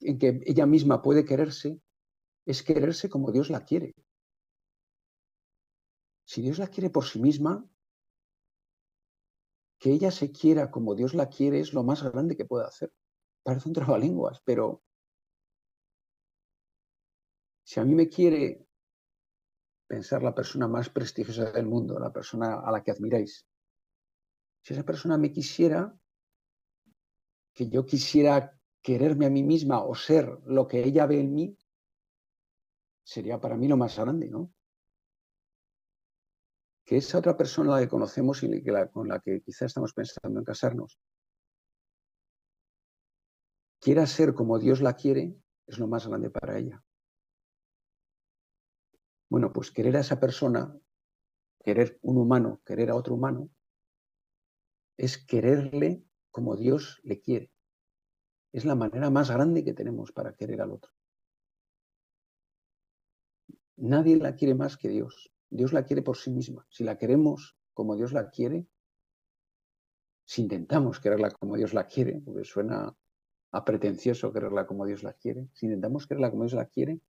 [0.00, 1.80] en que ella misma puede quererse
[2.46, 3.94] es quererse como Dios la quiere.
[6.24, 7.66] Si Dios la quiere por sí misma,
[9.78, 12.92] que ella se quiera como Dios la quiere es lo más grande que puede hacer.
[13.42, 14.82] Parece un trabalenguas, pero
[17.64, 18.66] si a mí me quiere
[19.86, 23.46] pensar la persona más prestigiosa del mundo, la persona a la que admiráis,
[24.62, 25.94] si esa persona me quisiera,
[27.54, 31.58] que yo quisiera quererme a mí misma o ser lo que ella ve en mí,
[33.02, 34.52] sería para mí lo más grande, ¿no?
[36.88, 40.44] Que esa otra persona la que conocemos y con la que quizá estamos pensando en
[40.46, 40.98] casarnos,
[43.78, 46.82] quiera ser como Dios la quiere, es lo más grande para ella.
[49.28, 50.74] Bueno, pues querer a esa persona,
[51.62, 53.50] querer un humano, querer a otro humano,
[54.96, 57.52] es quererle como Dios le quiere.
[58.50, 60.90] Es la manera más grande que tenemos para querer al otro.
[63.76, 65.30] Nadie la quiere más que Dios.
[65.50, 66.66] Dios la quiere por sí misma.
[66.68, 68.66] Si la queremos como Dios la quiere,
[70.24, 72.94] si intentamos quererla como Dios la quiere, porque suena
[73.52, 77.00] a pretencioso quererla como Dios la quiere, si intentamos quererla como Dios la quiere,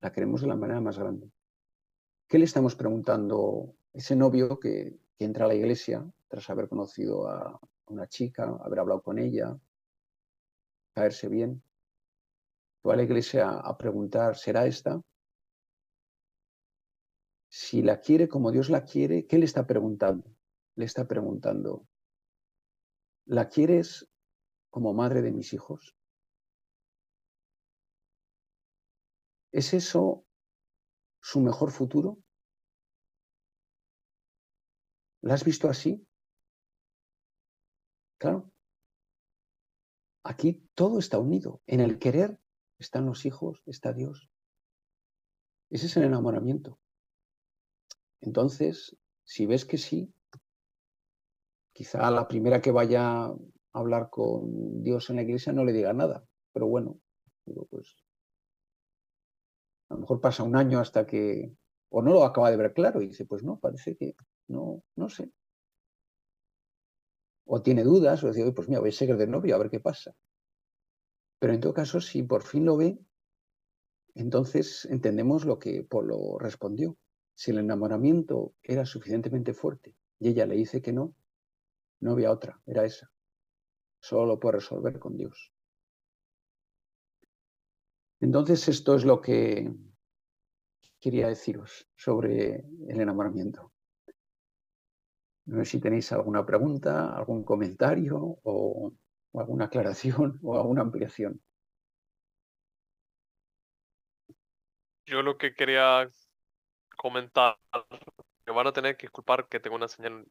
[0.00, 1.30] la queremos de la manera más grande.
[2.26, 6.68] ¿Qué le estamos preguntando a ese novio que, que entra a la iglesia tras haber
[6.68, 9.56] conocido a una chica, haber hablado con ella,
[10.92, 11.62] caerse bien?
[12.86, 15.00] Va a la iglesia a preguntar, ¿será esta?
[17.50, 20.24] Si la quiere como Dios la quiere, ¿qué le está preguntando?
[20.76, 21.88] Le está preguntando,
[23.26, 24.08] ¿la quieres
[24.70, 25.96] como madre de mis hijos?
[29.50, 30.24] ¿Es eso
[31.20, 32.22] su mejor futuro?
[35.22, 36.06] ¿La has visto así?
[38.18, 38.52] Claro.
[40.22, 41.60] Aquí todo está unido.
[41.66, 42.40] En el querer
[42.78, 44.30] están los hijos, está Dios.
[45.68, 46.78] Ese es el enamoramiento.
[48.20, 50.12] Entonces, si ves que sí,
[51.72, 53.36] quizá la primera que vaya a
[53.72, 57.00] hablar con Dios en la iglesia no le diga nada, pero bueno,
[57.46, 57.96] digo, pues
[59.88, 61.52] a lo mejor pasa un año hasta que,
[61.90, 64.14] o no lo acaba de ver claro y dice, pues no, parece que
[64.48, 65.32] no, no sé.
[67.44, 69.80] O tiene dudas, o dice, pues mira, voy a seguir de novio a ver qué
[69.80, 70.14] pasa.
[71.40, 72.98] Pero en todo caso, si por fin lo ve,
[74.14, 76.96] entonces entendemos lo que Polo respondió.
[77.40, 81.14] Si el enamoramiento era suficientemente fuerte y ella le dice que no,
[82.00, 83.10] no había otra, era esa.
[83.98, 85.50] Solo lo puede resolver con Dios.
[88.20, 89.72] Entonces esto es lo que
[91.00, 92.56] quería deciros sobre
[92.88, 93.72] el enamoramiento.
[95.46, 98.92] No sé si tenéis alguna pregunta, algún comentario o,
[99.32, 101.40] o alguna aclaración o alguna ampliación.
[105.06, 106.06] Yo lo que quería
[107.00, 107.58] comentar,
[108.46, 110.26] me van a tener que disculpar que tengo una señal.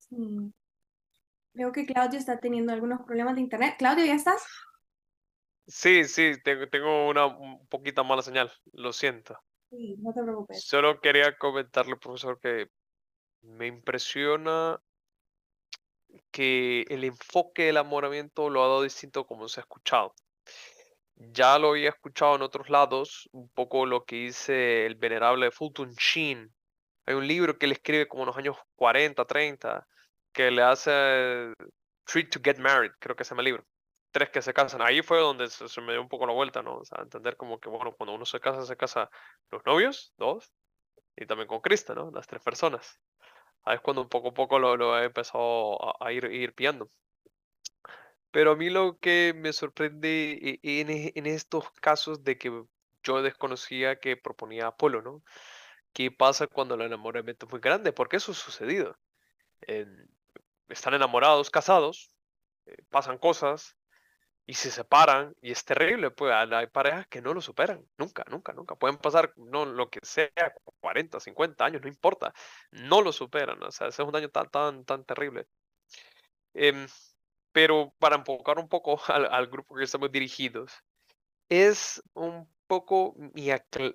[0.00, 0.52] Sí.
[1.54, 3.76] Creo que Claudio está teniendo algunos problemas de internet.
[3.78, 4.44] Claudio, ¿ya estás?
[5.66, 9.38] Sí, sí, tengo, tengo una un poquita mala señal, lo siento.
[9.70, 10.62] Sí, no te preocupes.
[10.62, 12.68] Solo quería comentarle, profesor, que
[13.40, 14.78] me impresiona
[16.30, 20.14] que el enfoque del enamoramiento lo ha dado distinto como se ha escuchado.
[21.16, 25.92] Ya lo había escuchado en otros lados, un poco lo que dice el venerable Fulton
[25.92, 26.52] Sheen.
[27.06, 29.86] Hay un libro que él escribe como en los años 40, 30,
[30.32, 31.52] que le hace
[32.04, 33.64] Treat to Get Married, creo que se llama el libro.
[34.10, 34.82] Tres que se casan.
[34.82, 36.78] Ahí fue donde se, me dio un poco la vuelta, ¿no?
[36.78, 39.10] O sea, entender como que, bueno, cuando uno se casa, se casa
[39.50, 40.52] los novios, dos,
[41.16, 42.10] y también con Cristo, ¿no?
[42.10, 43.00] Las tres personas.
[43.64, 46.88] Ahí es cuando poco a poco lo, lo he empezado a, a ir, ir pillando.
[48.34, 50.10] Pero a mí lo que me sorprende
[50.64, 52.50] e- en, e- en estos casos de que
[53.04, 55.22] yo desconocía que proponía Apolo, ¿no?
[55.94, 57.92] ¿Qué pasa cuando el enamoramiento es muy grande?
[57.92, 58.96] Porque eso ha sucedido.
[60.68, 62.10] Están enamorados, casados,
[62.66, 63.76] eh, pasan cosas
[64.46, 66.10] y se separan y es terrible.
[66.12, 68.76] Pues hay parejas que no lo superan, nunca, nunca, nunca.
[68.76, 70.30] Pueden pasar no lo que sea,
[70.80, 72.34] 40, 50 años, no importa,
[72.72, 73.62] no lo superan.
[73.64, 75.48] O sea, es un daño tan, tan, tan terrible.
[76.54, 76.86] Em,
[77.54, 80.72] pero para enfocar un poco al, grupo que estamos dirigidos,
[81.48, 83.50] es un poco mi,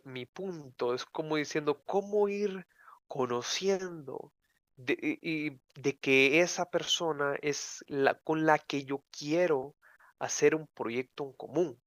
[0.05, 2.65] mi punto, es como diciendo cómo ir
[3.07, 4.31] conociendo
[4.77, 9.75] de, y- de que esa persona es la con la que yo quiero
[10.19, 11.81] hacer un proyecto en común.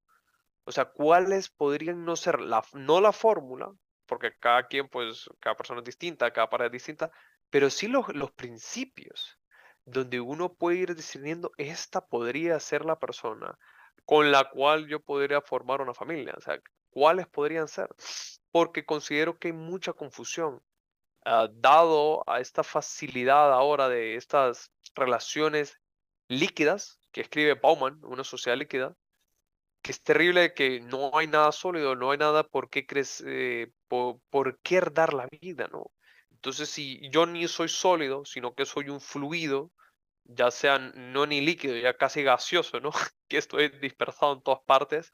[0.64, 3.72] O sea, cuáles podrían no ser la, no la fórmula,
[4.06, 7.11] porque cada quien, pues, cada persona es distinta, cada pareja es distinta,
[7.50, 9.38] pero sí los, los principios
[9.85, 13.59] donde uno puede ir discerniendo, esta podría ser la persona
[14.05, 16.35] con la cual yo podría formar una familia.
[16.37, 17.88] O sea, ¿cuáles podrían ser?
[18.51, 20.62] Porque considero que hay mucha confusión,
[21.25, 25.79] ah, dado a esta facilidad ahora de estas relaciones
[26.29, 28.97] líquidas que escribe Bauman, una sociedad líquida,
[29.83, 34.20] que es terrible que no hay nada sólido, no hay nada por qué crecer, por,
[34.30, 35.91] por qué dar la vida, ¿no?
[36.43, 39.70] Entonces, si yo ni soy sólido, sino que soy un fluido,
[40.24, 42.90] ya sea no ni líquido, ya casi gaseoso, ¿no?
[43.28, 45.12] Que estoy dispersado en todas partes,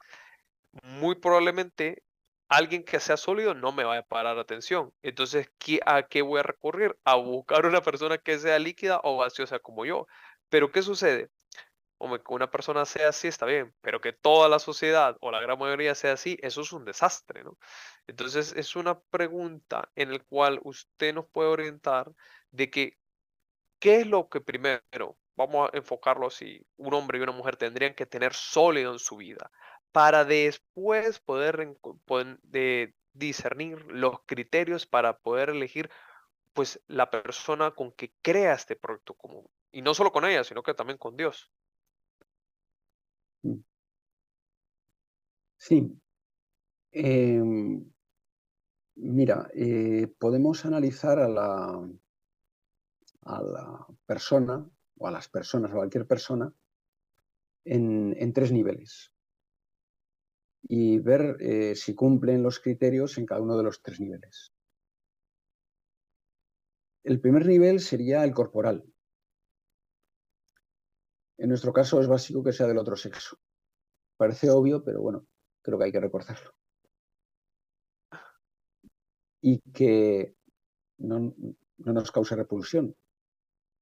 [0.83, 2.03] muy probablemente
[2.49, 4.91] alguien que sea sólido no me va a parar atención.
[5.03, 6.97] Entonces, ¿qué, ¿a qué voy a recurrir?
[7.05, 10.07] A buscar una persona que sea líquida o gaseosa como yo.
[10.49, 11.29] Pero, ¿qué sucede?
[12.01, 15.41] Hombre, que una persona sea así está bien, pero que toda la sociedad o la
[15.41, 17.57] gran mayoría sea así, eso es un desastre, ¿no?
[18.07, 22.11] Entonces es una pregunta en la cual usted nos puede orientar
[22.51, 22.97] de que,
[23.79, 27.93] ¿qué es lo que primero, vamos a enfocarlo así, un hombre y una mujer tendrían
[27.93, 29.51] que tener sólido en su vida
[29.91, 31.75] para después poder,
[32.43, 35.89] de discernir los criterios para poder elegir
[36.53, 39.47] pues la persona con que crea este proyecto común.
[39.71, 41.51] Y no solo con ella, sino que también con Dios.
[45.59, 46.01] Sí.
[46.91, 47.85] Em,
[48.95, 51.87] mira, eh, podemos analizar a la,
[54.05, 56.51] persona o a las personas, a cualquier persona,
[57.65, 59.11] en, tres niveles
[60.63, 64.53] y ver eh, si cumplen los criterios en cada uno de los tres niveles.
[67.03, 68.85] El primer nivel sería el corporal.
[71.37, 73.37] En nuestro caso es básico que sea del otro sexo.
[74.17, 75.25] Parece obvio, pero bueno,
[75.61, 76.53] creo que hay que recordarlo.
[79.41, 80.35] Y que
[80.97, 81.33] no,
[81.77, 82.95] nos cause repulsión,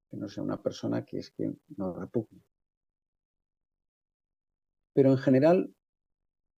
[0.10, 2.44] que no sea una persona que es que nos repugne.
[4.94, 5.74] Pero en general,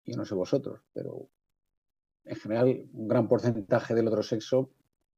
[0.06, 1.30] yo no sé vosotros, pero
[2.26, 4.72] en general un gran porcentaje del otro sexo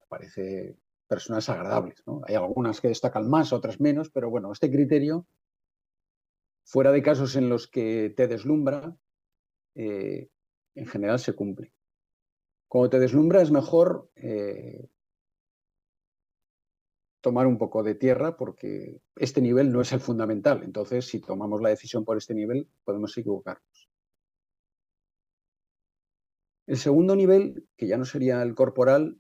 [0.08, 0.78] parece
[1.08, 2.04] personas agradables.
[2.28, 5.28] Hay algunas que destacan más, otras menos, pero bueno, este criterio
[6.72, 8.95] Fuera de casos en los que te deslumbra,
[9.76, 10.30] eh,
[10.76, 11.74] en general se cumple.
[12.67, 14.88] Cuando te deslumbra es mejor eh,
[17.22, 20.63] tomar un poco de tierra porque este nivel no es el fundamental.
[20.63, 23.89] Entonces, si tomamos la decisión por este nivel, podemos equivocarnos.
[26.67, 29.19] El segundo nivel, que ya no sería el corporal,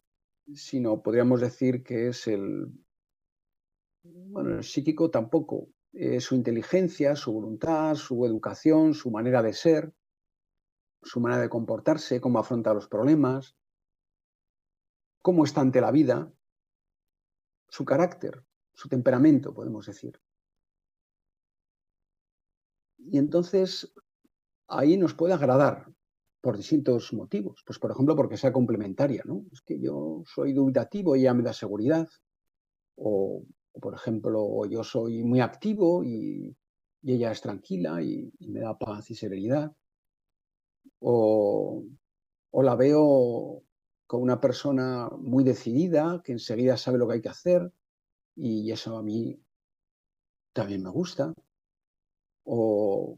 [0.53, 2.71] sino podríamos decir que es el,
[4.03, 9.93] bueno, el psíquico tampoco, eh, su inteligencia, su voluntad, su educación, su manera de ser,
[11.03, 13.55] su manera de comportarse, cómo afronta los problemas,
[15.21, 16.31] cómo está ante la vida,
[17.69, 18.43] su carácter,
[18.73, 20.19] su temperamento, podemos decir.
[22.97, 23.93] Y entonces
[24.67, 25.91] ahí nos puede agradar
[26.41, 27.63] por distintos motivos.
[27.65, 29.45] Pues por ejemplo porque sea complementaria, ¿no?
[29.51, 32.07] Es que yo soy dubitativo y ella me da seguridad.
[32.95, 33.43] O
[33.79, 36.55] por ejemplo, yo soy muy activo y,
[37.03, 39.71] ella es tranquila y, me da paz y serenidad.
[41.01, 41.83] O,
[42.53, 43.63] la veo
[44.05, 47.71] con una persona muy decidida, que enseguida sabe lo que hay que hacer
[48.35, 49.41] y eso a mí
[50.53, 51.33] también me gusta.
[52.43, 53.17] O,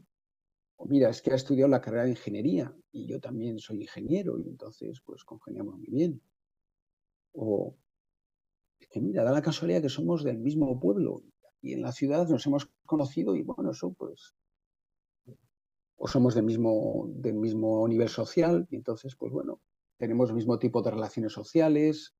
[0.76, 4.38] o, mira, es que ha estudiado la carrera de ingeniería y yo también soy ingeniero
[4.38, 6.22] y entonces pues congeniamos muy bien.
[7.32, 7.76] O,
[8.90, 11.22] que mira, da la casualidad que somos del mismo pueblo
[11.60, 14.34] y en la ciudad nos hemos conocido y bueno, eso pues,
[15.96, 19.60] o somos del mismo, del mismo nivel social y entonces pues bueno,
[19.96, 22.14] tenemos el mismo tipo de relaciones sociales,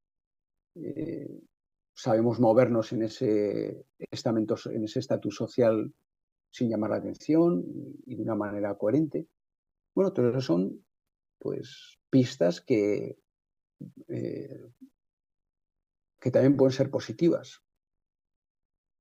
[0.75, 1.41] eh,
[1.95, 5.93] sabemos movernos en ese estamento, en ese estatus social
[6.51, 7.65] sin llamar la atención
[8.07, 9.27] y de una manera coherente.
[9.95, 10.85] Bueno, todo eso son
[11.39, 13.19] pues pistas que
[14.09, 14.71] eh,
[16.25, 17.63] que también pueden ser positivas.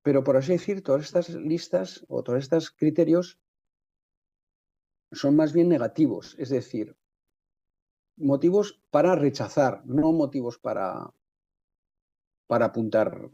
[0.01, 3.39] Pero por así decir, todas estas listas o todos estos criterios
[5.13, 6.95] son más bien negativos, es decir,
[8.17, 11.13] motivos para rechazar, no motivos para,
[12.47, 13.31] para apuntar.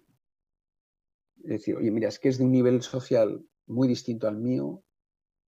[1.43, 4.83] Es decir, oye, mira, es que es de un nivel social muy distinto al mío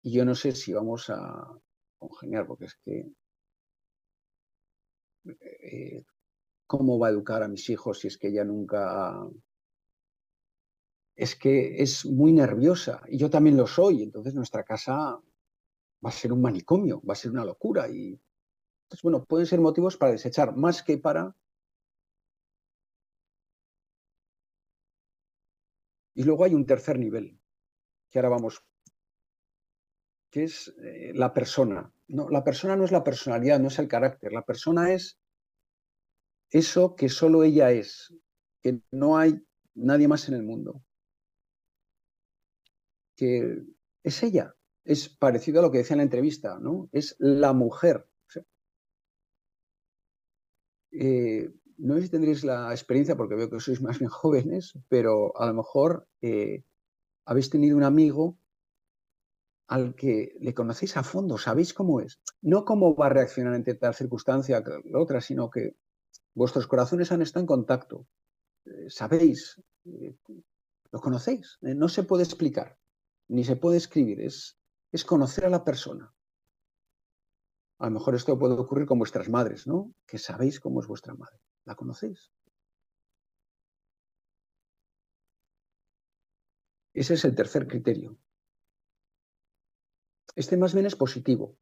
[0.02, 1.48] y yo no sé si vamos a
[1.98, 3.12] congeniar, porque es que
[5.24, 6.04] eh,
[6.70, 9.28] ¿Cómo va a educar a mis hijos si es que ella nunca...
[11.16, 15.20] Es que es muy nerviosa y yo también lo soy, entonces nuestra casa
[16.04, 18.20] va a ser un manicomio, va a ser una locura y...
[18.84, 21.36] Entonces, bueno, pueden ser motivos para desechar más que para...
[26.14, 27.38] Y luego hay un tercer nivel,
[28.10, 28.62] que ahora vamos,
[30.30, 31.92] que es eh, la persona.
[32.08, 35.18] No, la persona no es la personalidad, no es el carácter, la persona es
[36.50, 38.12] eso que solo ella es,
[38.60, 39.40] que no hay
[39.74, 40.82] nadie más en el mundo,
[43.16, 43.62] que
[44.02, 44.54] es ella,
[44.84, 46.88] es parecido a lo que decía en la entrevista, ¿no?
[46.92, 48.06] Es la mujer.
[50.92, 55.36] Eh, no sé si tendréis la experiencia, porque veo que sois más bien jóvenes, pero
[55.40, 56.64] a lo mejor eh,
[57.24, 58.38] habéis tenido un amigo
[59.68, 62.20] al que le conocéis a fondo, sabéis cómo es.
[62.42, 65.76] No cómo va a reaccionar ante tal circunstancia que la otra, sino que
[66.34, 68.06] Vuestros corazones han estado en contacto.
[68.64, 71.58] Eh, sabéis, lo conocéis.
[71.60, 72.78] No se puede explicar,
[73.28, 74.20] ni se puede escribir.
[74.20, 74.58] Es,
[74.92, 76.14] es conocer a la persona.
[77.78, 79.94] A lo mejor esto puede ocurrir con vuestras madres, ¿no?
[80.06, 81.40] Que sabéis cómo es vuestra madre.
[81.64, 82.30] ¿La conocéis?
[86.94, 88.16] Ese es el tercer criterio.
[90.36, 91.56] Este más bien es positivo.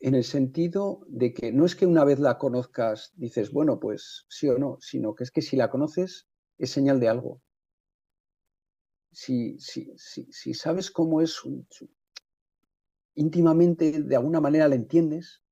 [0.00, 4.26] en el sentido de que no es que una vez la conozcas dices, bueno, pues
[4.28, 6.28] sí o no, sino que es que si la conoces
[6.58, 7.42] es señal de algo.
[9.20, 11.42] Si, sabes cómo es
[13.16, 15.42] íntimamente, de alguna manera la entiendes,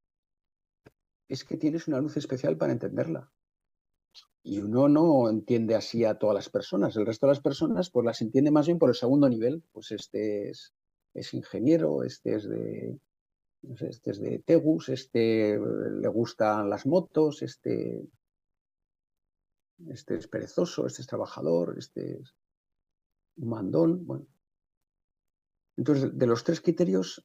[1.27, 3.33] es que tienes una luz especial para entenderla.
[4.45, 6.95] Y uno no entiende así a todas las personas.
[6.97, 9.65] El resto de las personas pues las entiende más bien por el segundo nivel.
[9.73, 10.73] Pues este es,
[11.35, 13.01] ingeniero, este es de,
[13.81, 18.07] este es de Tegus, este le gustan las motos, este,
[19.89, 22.33] este es perezoso, este es trabajador, este es
[23.37, 24.07] un mandón.
[24.07, 24.27] Bueno.
[25.77, 27.25] Entonces, de los tres criterios,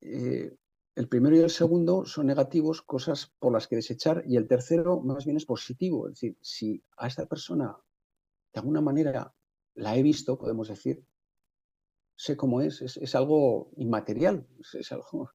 [0.00, 0.56] eh,
[0.94, 5.00] el primero y el segundo son negativos, cosas por las que desechar, y el tercero
[5.00, 6.08] más bien es positivo.
[6.08, 7.76] Es decir, si a esta persona
[8.52, 9.34] de alguna manera
[9.74, 11.04] la he visto, podemos decir,
[12.16, 15.30] sé cómo es, es, algo inmaterial, es, algo...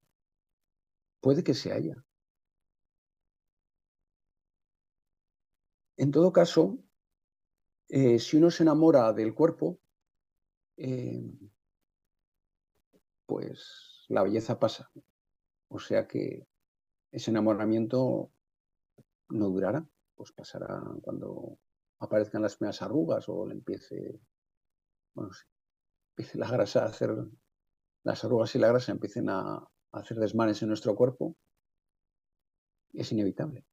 [1.22, 1.95] Puede que se haya.
[5.97, 6.78] En todo caso,
[7.89, 9.80] eh, si uno se enamora del cuerpo,
[10.78, 11.32] eh,
[13.26, 14.91] pues la belleza pasa.
[15.67, 16.47] O sea que
[17.11, 18.32] ese enamoramiento
[19.30, 21.57] no durará, pues pasará cuando
[21.99, 24.19] aparezcan las primeras arrugas o le empiece,
[25.13, 25.32] bueno,
[26.11, 27.15] empiece la grasa a hacer,
[28.03, 31.38] las arrugas y la grasa empiecen a, hacer desmanes en nuestro cuerpo,
[32.93, 33.65] es inevitable.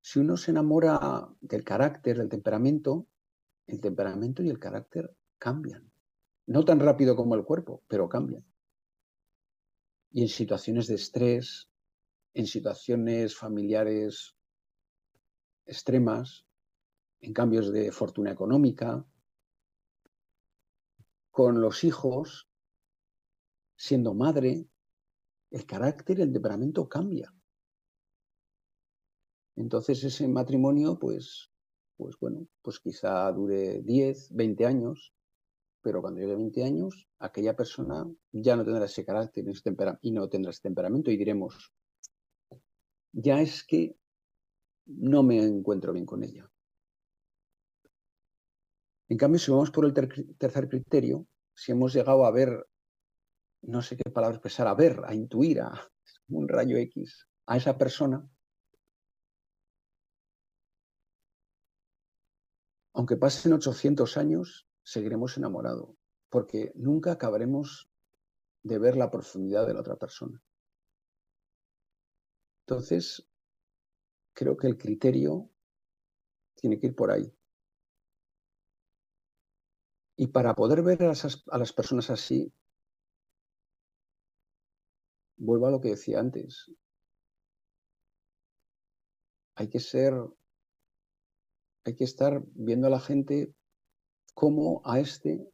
[0.00, 3.06] Si uno se enamora del carácter, del temperamento,
[3.68, 5.90] el temperamento y el carácter cambian.
[6.46, 8.44] No tan rápido como el cuerpo, pero cambian
[10.16, 11.70] y en situaciones de estrés,
[12.32, 14.34] en situaciones familiares
[15.66, 16.46] extremas,
[17.20, 19.04] en cambios de fortuna económica,
[21.30, 22.48] con los hijos,
[23.76, 24.66] siendo madre,
[25.50, 27.34] el carácter, el temperamento cambia.
[29.54, 31.50] Entonces ese matrimonio, pues,
[31.98, 35.12] pues bueno, pues quizá dure 10, 20 años,
[35.86, 39.44] pero cuando llegue 20 años, aquella persona ya no tendrá ese carácter
[40.02, 41.72] y no tendrá ese temperamento y diremos,
[43.12, 43.96] ya es que
[44.86, 46.50] no me encuentro bien con ella.
[49.08, 51.24] En cambio, si vamos por el tercer criterio,
[51.54, 52.66] si hemos llegado a ver,
[53.62, 55.70] no sé qué palabra expresar, a ver, a intuir, a
[56.30, 58.28] un rayo X, a esa persona,
[62.92, 65.90] aunque pasen 800 años, seguiremos enamorados,
[66.28, 67.90] porque nunca acabaremos
[68.62, 70.40] de ver la profundidad de la otra persona.
[72.60, 73.28] Entonces,
[74.32, 75.50] creo que el criterio
[76.54, 77.36] tiene que ir por ahí.
[80.16, 82.52] Y para poder ver a, a las personas así,
[85.36, 86.70] vuelvo a lo que decía antes.
[89.56, 90.14] Hay que ser,
[91.84, 93.52] hay que estar viendo a la gente
[94.36, 95.50] cómo a este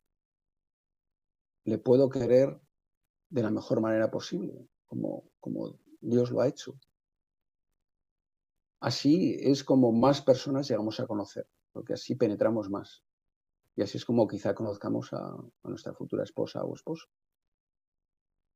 [1.62, 2.60] le puedo querer
[3.30, 5.30] de la mejor manera posible, como,
[6.00, 6.76] Dios lo ha hecho.
[8.80, 13.04] Así es como más personas llegamos a conocer, porque así penetramos más.
[13.76, 17.06] Y así es como quizá conozcamos a, a nuestra futura esposa o esposo.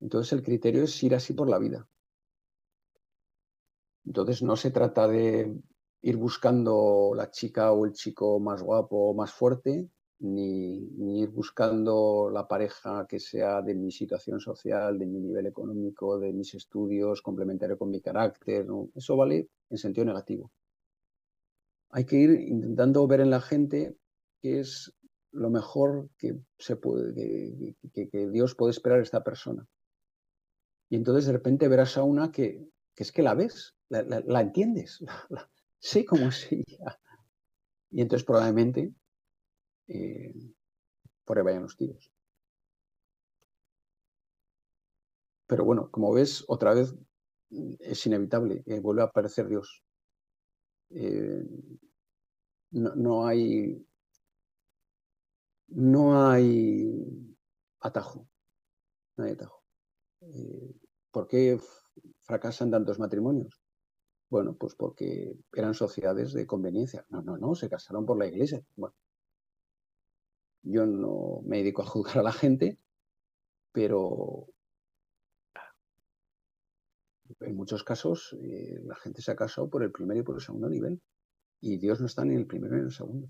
[0.00, 1.88] Entonces el criterio es ir así por la vida.
[4.04, 5.56] Entonces no se trata de
[6.02, 9.88] ir buscando la chica o el chico más guapo o más fuerte,
[10.18, 16.18] ni, ir buscando la pareja que sea de mi situación social, de mi nivel económico,
[16.18, 18.66] de mis estudios, complementario con mi carácter.
[18.94, 20.52] Eso vale en sentido negativo.
[21.90, 23.96] Hay que ir intentando ver en la gente
[24.40, 24.92] qué es
[25.32, 29.66] lo mejor que, se puede, que, Dios puede esperar de esta persona.
[30.88, 35.04] Y entonces de repente verás a una que, es que la ves, la, entiendes,
[35.78, 36.98] sé cómo es ella.
[37.90, 38.92] Y entonces probablemente
[39.88, 40.34] eh,
[41.24, 42.10] por ahí vayan los tiros.
[45.46, 46.94] Pero bueno, como ves, otra vez
[47.50, 49.84] mm, es inevitable, eh, vuelve a aparecer Dios.
[50.90, 51.44] Eh,
[52.70, 53.84] no, hay
[55.68, 57.36] no hay
[57.80, 58.28] atajo.
[59.16, 59.62] No hay atajo.
[61.10, 61.58] ¿Por qué
[62.22, 63.60] fracasan tantos matrimonios?
[64.28, 67.06] Bueno, pues porque eran sociedades de conveniencia.
[67.08, 68.62] No, no, no, se casaron por la iglesia.
[68.74, 68.94] Bueno,
[70.66, 72.78] yo no me dedico a juzgar a la gente,
[73.72, 74.48] pero
[77.40, 80.40] en muchos casos eh, la gente se ha casado por el primer y por el
[80.40, 81.00] segundo nivel
[81.60, 83.28] y Dios no está ni en el primero ni en el segundo.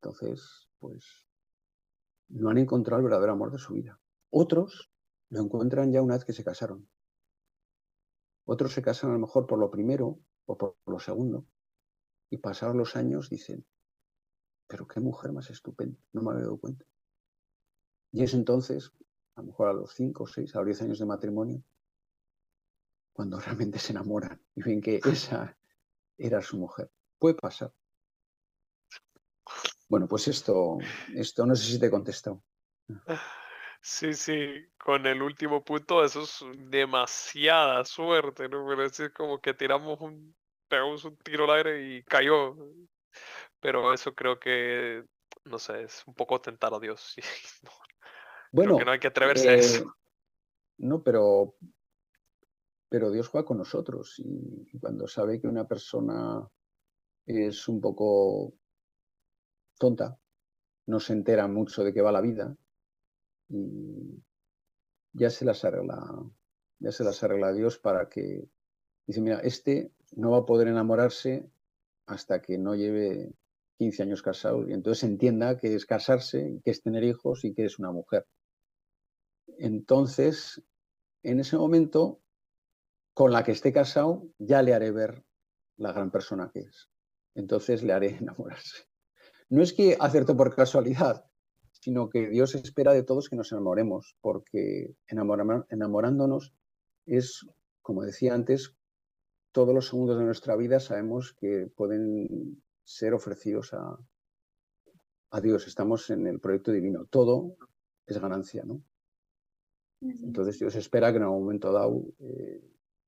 [0.00, 1.26] Entonces, pues
[2.28, 4.00] no han encontrado el verdadero amor de su vida.
[4.30, 4.90] Otros
[5.30, 6.88] lo encuentran ya una vez que se casaron.
[8.44, 11.46] Otros se casan a lo mejor por lo primero o por lo segundo.
[12.30, 13.66] Y pasados los años dicen,
[14.74, 16.84] pero qué mujer más estupenda, no me había dado cuenta.
[18.10, 18.90] Y es entonces,
[19.36, 21.62] a lo mejor a los 5, 6, a 10 años de matrimonio,
[23.12, 25.56] cuando realmente se enamoran y ven que esa
[26.18, 26.90] era su mujer.
[27.20, 27.72] Puede pasar.
[29.88, 30.78] Bueno, pues esto,
[31.14, 32.42] esto no sé si te he contestado.
[33.80, 38.66] Sí, sí, con el último punto, eso es demasiada suerte, ¿no?
[38.66, 40.34] Pero es como que tiramos un,
[40.66, 42.56] pegamos un tiro al aire y cayó.
[43.64, 45.06] Pero eso creo que,
[45.46, 47.16] no sé, es un poco tentar a Dios.
[48.52, 49.84] bueno, que no hay que atreverse a eso.
[49.84, 49.86] Eh,
[50.80, 51.56] no, pero,
[52.90, 56.46] pero Dios juega con nosotros y cuando sabe que una persona
[57.24, 58.52] es un poco
[59.78, 60.18] tonta,
[60.84, 62.54] no se entera mucho de qué va la vida,
[63.48, 64.22] y
[65.14, 66.04] ya se las arregla,
[66.80, 68.46] ya se las arregla Dios para que,
[69.06, 71.48] dice, mira, este no va a poder enamorarse
[72.04, 73.32] hasta que no lleve
[73.78, 77.64] 15 años casado y entonces entienda que es casarse, que es tener hijos y que
[77.64, 78.26] es una mujer.
[79.58, 80.62] Entonces,
[81.22, 82.20] en ese momento,
[83.14, 85.24] con la que esté casado, ya le haré ver
[85.76, 86.90] la gran persona que es.
[87.34, 88.84] Entonces le haré enamorarse.
[89.48, 91.26] No es que acertó por casualidad,
[91.72, 96.54] sino que Dios espera de todos que nos enamoremos, porque enamorándonos
[97.04, 97.46] es,
[97.82, 98.74] como decía antes,
[99.52, 103.98] todos los segundos de nuestra vida sabemos que pueden ser ofrecidos a,
[105.30, 105.66] a Dios.
[105.66, 107.06] Estamos en el proyecto divino.
[107.06, 107.56] Todo
[108.06, 108.82] es ganancia, ¿no?
[110.00, 112.62] Entonces Dios espera que en algún momento dado, eh,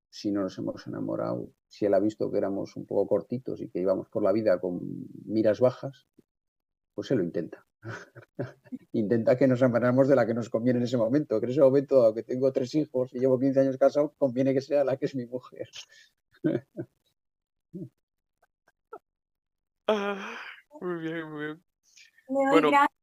[0.08, 3.68] si no nos hemos enamorado, si Él ha visto que éramos un poco cortitos y
[3.68, 4.80] que íbamos por la vida con
[5.26, 6.08] miras bajas,
[6.94, 7.66] pues Él lo intenta.
[8.92, 11.38] Intenta que nos enamoremos de la que nos conviene en ese momento.
[11.38, 14.62] Que en ese momento, aunque tengo tres hijos y llevo 15 años casado, conviene que
[14.62, 15.68] sea la que es mi mujer.
[20.80, 21.64] muy bien, muy bien.
[22.28, 22.98] Le doy gracias,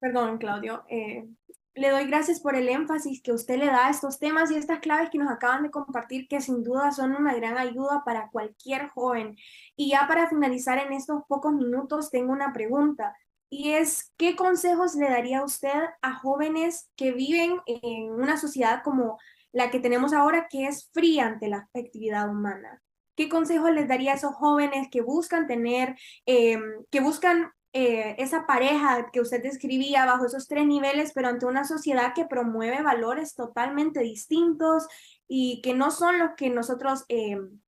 [0.00, 0.84] perdón, Claudio.
[0.88, 1.28] Eh,
[1.74, 4.78] le doy gracias por el énfasis que usted le da a estos temas y estas
[4.78, 8.88] claves que nos acaban de compartir, que sin duda son una gran ayuda para cualquier
[8.88, 9.36] joven.
[9.74, 13.16] Y ya para finalizar en estos pocos minutos, tengo una pregunta
[13.50, 19.18] y es qué consejos le daría usted a jóvenes que viven en una sociedad como
[19.52, 22.82] la que tenemos ahora, que es fría ante la actividad humana.
[23.16, 25.96] ¿Qué consejos les daría a esos jóvenes que buscan tener,
[26.26, 31.46] em, que buscan eh, esa pareja que usted describía bajo esos tres niveles, pero ante
[31.46, 34.86] una sociedad que promueve valores totalmente distintos
[35.26, 37.60] y que no son los que nosotros em,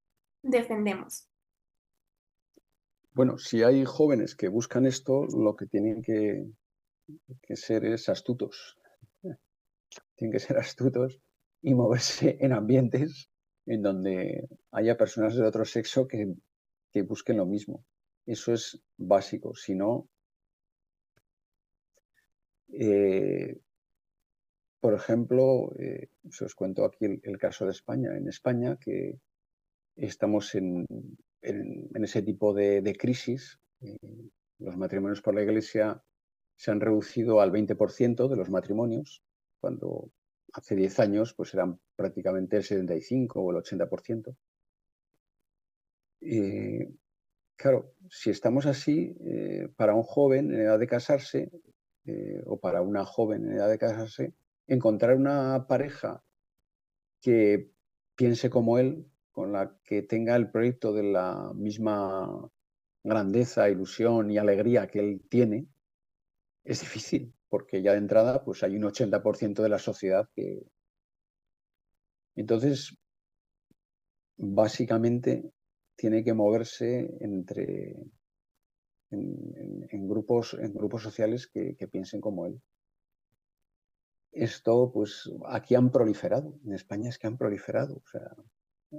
[0.42, 1.28] defendemos?
[3.16, 6.46] Bueno, si hay jóvenes que buscan esto, lo que tienen que,
[7.56, 8.78] ser es astutos.
[10.16, 11.18] Tienen que ser astutos
[11.62, 13.30] y moverse en ambientes
[13.66, 16.34] en donde haya personas de otro sexo que,
[17.02, 17.84] busquen lo mismo.
[18.24, 19.54] Eso es básico.
[19.54, 20.08] Si no,
[22.72, 23.58] eh,
[24.80, 28.16] por ejemplo, eh, os cuento aquí el, caso de España.
[28.16, 29.18] En España, que
[29.94, 30.86] estamos en,
[31.42, 33.98] en, ese tipo de, crisis, eh,
[34.58, 36.02] los matrimonios por la Iglesia
[36.56, 39.22] se han reducido al 20% de los matrimonios,
[39.60, 40.10] cuando
[40.52, 44.36] hace 10 años pues eran prácticamente el 75 o el 80%.
[46.22, 46.90] Eh,
[47.56, 51.50] claro, si estamos así, eh, para un joven en edad de casarse
[52.44, 54.32] o para una joven en edad de casarse,
[54.68, 56.22] encontrar una pareja
[57.20, 57.72] que
[58.14, 62.50] piense como él, con la que tenga el proyecto de la misma
[63.04, 65.68] grandeza, ilusión y alegría que él tiene,
[66.64, 70.62] es difícil, porque ya de entrada pues hay un 80% de la sociedad que...
[72.34, 72.94] Entonces,
[74.36, 75.50] básicamente
[75.96, 77.96] tiene que moverse entre
[79.10, 82.60] en, grupos, en grupos sociales que, que, piensen como él.
[84.32, 86.60] Esto, pues, aquí han proliferado.
[86.66, 87.96] En España es que han proliferado.
[87.96, 88.36] O sea,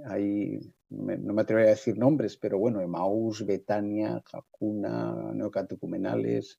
[0.06, 6.58] hay, no me atrevería a decir nombres, pero bueno, Emaús, Betania, Jacuna, Neocatucumenales,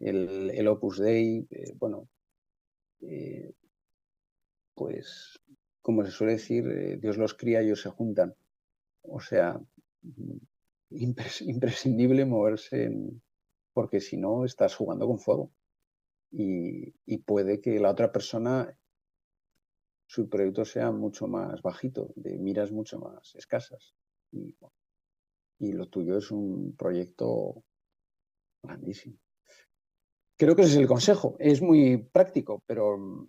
[0.00, 2.08] el, Opus Dei, eh, bueno,
[3.02, 3.52] eh,
[4.74, 5.38] pues,
[5.82, 8.34] como se suele decir, eh, Dios los cría y ellos se juntan.
[9.02, 9.60] O sea,
[10.90, 12.90] imprescindible moverse
[13.72, 15.52] porque si no estás jugando con fuego.
[16.32, 18.76] Y, y, puede que la otra persona
[20.10, 23.94] su proyecto sea mucho más bajito, de miras mucho más escasas.
[24.32, 27.62] Y, lo tuyo es un proyecto
[28.60, 29.16] grandísimo.
[30.40, 31.36] Creo que ese es el consejo.
[31.38, 33.28] Es muy práctico, pero...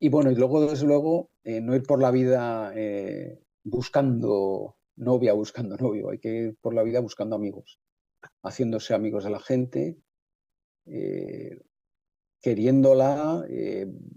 [0.00, 5.32] Y bueno, y luego, desde luego, eh, no ir por la vida eh, buscando novia,
[5.32, 7.78] buscando novio, hay que ir por la vida buscando amigos,
[8.42, 9.98] haciéndose amigos de la gente,
[10.86, 11.60] eh,
[12.42, 13.46] queriéndola,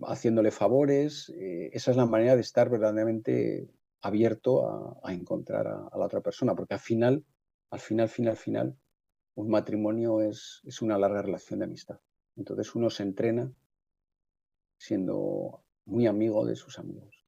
[0.08, 1.32] haciéndole favores.
[1.38, 3.70] Esa es la manera de estar verdaderamente
[4.02, 7.24] abierto a, encontrar a, la otra persona, porque al final,
[7.70, 8.76] al final, final, final,
[9.36, 12.00] un matrimonio es, es una larga relación de amistad.
[12.36, 13.52] Entonces uno se entrena
[14.78, 17.24] siendo muy amigo de sus amigos.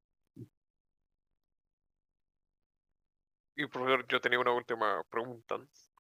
[3.58, 5.58] Y profesor, yo tenía una última pregunta,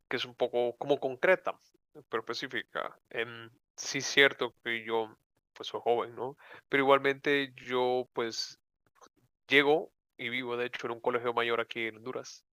[0.10, 1.58] que es un poco como concreta,
[2.10, 2.99] pero específica.
[3.10, 5.18] Em, sí es cierto que yo
[5.53, 6.38] pues soy joven, ¿no?
[6.68, 8.60] Pero igualmente yo pues
[9.47, 12.45] llego y vivo de hecho en un colegio mayor aquí en Honduras.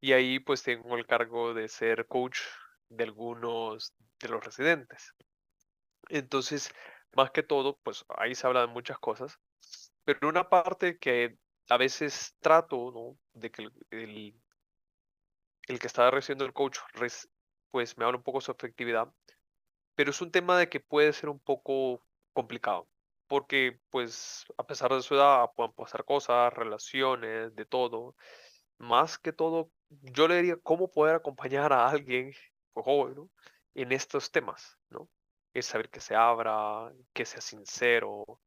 [0.00, 2.40] Y ahí pues tengo el cargo de ser coach
[2.88, 5.14] de algunos de los residentes.
[6.10, 6.72] Entonces,
[7.14, 9.38] más que todo, pues ahí se habla de muchas cosas,
[10.04, 11.38] pero una parte que
[11.68, 13.18] a veces trato, ¿no?
[13.32, 14.34] De que el,
[15.68, 16.78] el, que está recibiendo el coach,
[17.70, 19.12] pues me habla un poco su efectividad,
[19.94, 22.02] pero es un tema de que puede ser un poco
[22.32, 22.88] complicado,
[23.28, 28.16] porque pues a pesar de su edad pueden pasar cosas, relaciones, de todo.
[28.78, 32.32] Más que todo, yo le diría cómo poder acompañar a alguien
[32.72, 33.30] pues, joven, ¿no?
[33.74, 35.08] En estos temas, ¿no?
[35.52, 38.40] Es saber que se abra, que sea sincero,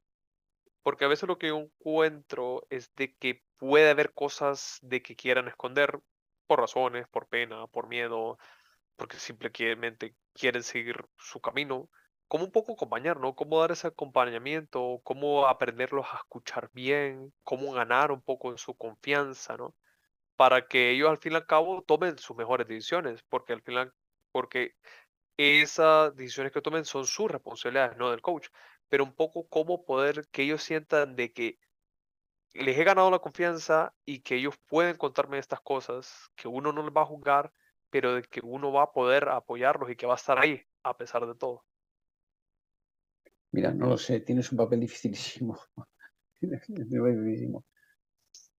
[0.83, 5.15] porque a veces lo que yo encuentro es de que puede haber cosas de que
[5.15, 5.99] quieran esconder
[6.45, 8.37] por razones, por pena, por miedo,
[8.97, 11.89] porque simplemente quieren seguir su camino,
[12.27, 13.35] cómo un poco acompañar, ¿no?
[13.35, 18.75] Cómo dar ese acompañamiento, cómo aprenderlos a escuchar bien, cómo ganar un poco en su
[18.75, 19.75] confianza, ¿no?
[20.35, 23.93] Para que ellos al fin y al cabo tomen sus mejores decisiones, porque al final,
[24.31, 24.75] porque
[25.37, 28.47] esas decisiones que tomen son sus responsabilidades, no del coach,
[28.89, 31.59] pero un poco cómo poder que ellos sientan de que
[32.53, 36.83] les he ganado la confianza y que ellos pueden contarme estas cosas, que uno no
[36.83, 37.51] les va a juzgar
[37.93, 40.97] pero de que uno va a poder apoyarlos y que va a estar ahí a
[40.97, 41.63] pesar de todo.
[43.51, 45.59] Mira, no lo sé, tienes un papel dificilísimo.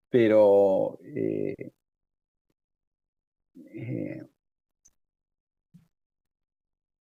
[0.08, 1.72] Pero eh,
[3.56, 4.22] eh,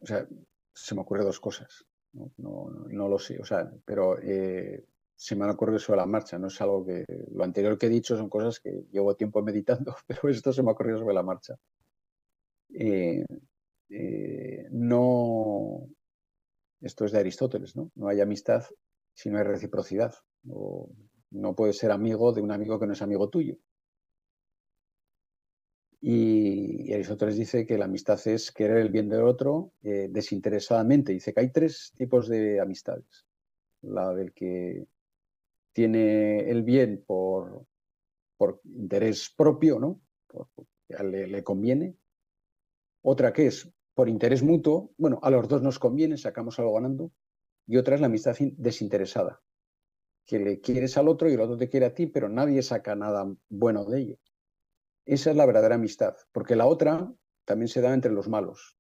[0.04, 0.28] o sea,
[0.74, 1.86] se me ocurren dos cosas.
[2.38, 4.86] No, lo sé, o sea, pero eh,
[5.16, 6.38] se me han ocurrido sobre la marcha.
[6.38, 9.95] No es algo que lo anterior que he dicho son cosas que llevo tiempo meditando,
[10.08, 11.56] pero esto se me ha ocurrido sobre la marcha.
[12.70, 13.26] Eh,
[13.89, 15.88] eh, no,
[16.82, 17.91] esto es de Aristóteles, ¿no?
[17.95, 18.66] No hay amistad
[19.14, 20.14] si no hay reciprocidad.
[20.49, 20.89] O
[21.32, 23.58] no puedes ser amigo de un amigo que no es amigo tuyo.
[26.06, 31.14] Y, Aristóteles dice que la amistad es querer el bien del otro eh, desinteresadamente.
[31.14, 33.26] Dice que hay tres tipos de amistades.
[33.84, 34.86] La del que
[35.72, 37.66] tiene el bien por,
[38.36, 40.01] por interés propio, ¿no?
[40.89, 41.95] le, le, conviene,
[43.01, 47.14] otra que es por interés mutuo, bueno, a los dos nos conviene, sacamos algo ganando,
[47.66, 49.41] y otra es la amistad desinteresada,
[50.26, 52.93] que le quieres al otro y el otro te quiere a ti, pero nadie saca
[52.93, 54.18] nada bueno de ello.
[55.06, 57.14] Esa es la verdadera amistad, porque la otra
[57.45, 58.78] también se da entre los malos.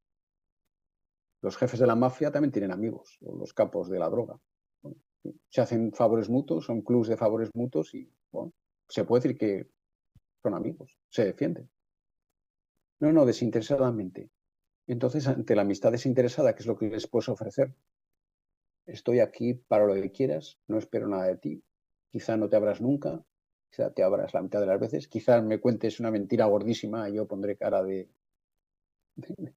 [1.41, 4.39] Los jefes de la mafia también tienen amigos, o los capos de la droga.
[5.49, 8.09] se hacen favores mutuos, son clubs de favores mutuos y
[8.87, 9.69] se puede decir que
[10.41, 11.69] son amigos, se defienden.
[12.99, 14.29] No, no, desinteresadamente.
[14.87, 17.73] Entonces, ante la amistad desinteresada, ¿qué es lo que les puedes ofrecer?
[18.85, 21.63] Estoy aquí para lo que quieras, no espero nada de ti.
[22.09, 23.25] Quizá no te abras nunca,
[23.73, 27.15] quizá te abras la mitad de las veces, quizá me cuentes una mentira gordísima y
[27.15, 28.07] yo pondré cara de...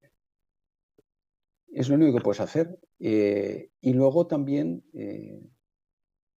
[1.68, 2.78] es lo único que puedes hacer.
[2.98, 5.38] Eh, y luego también eh,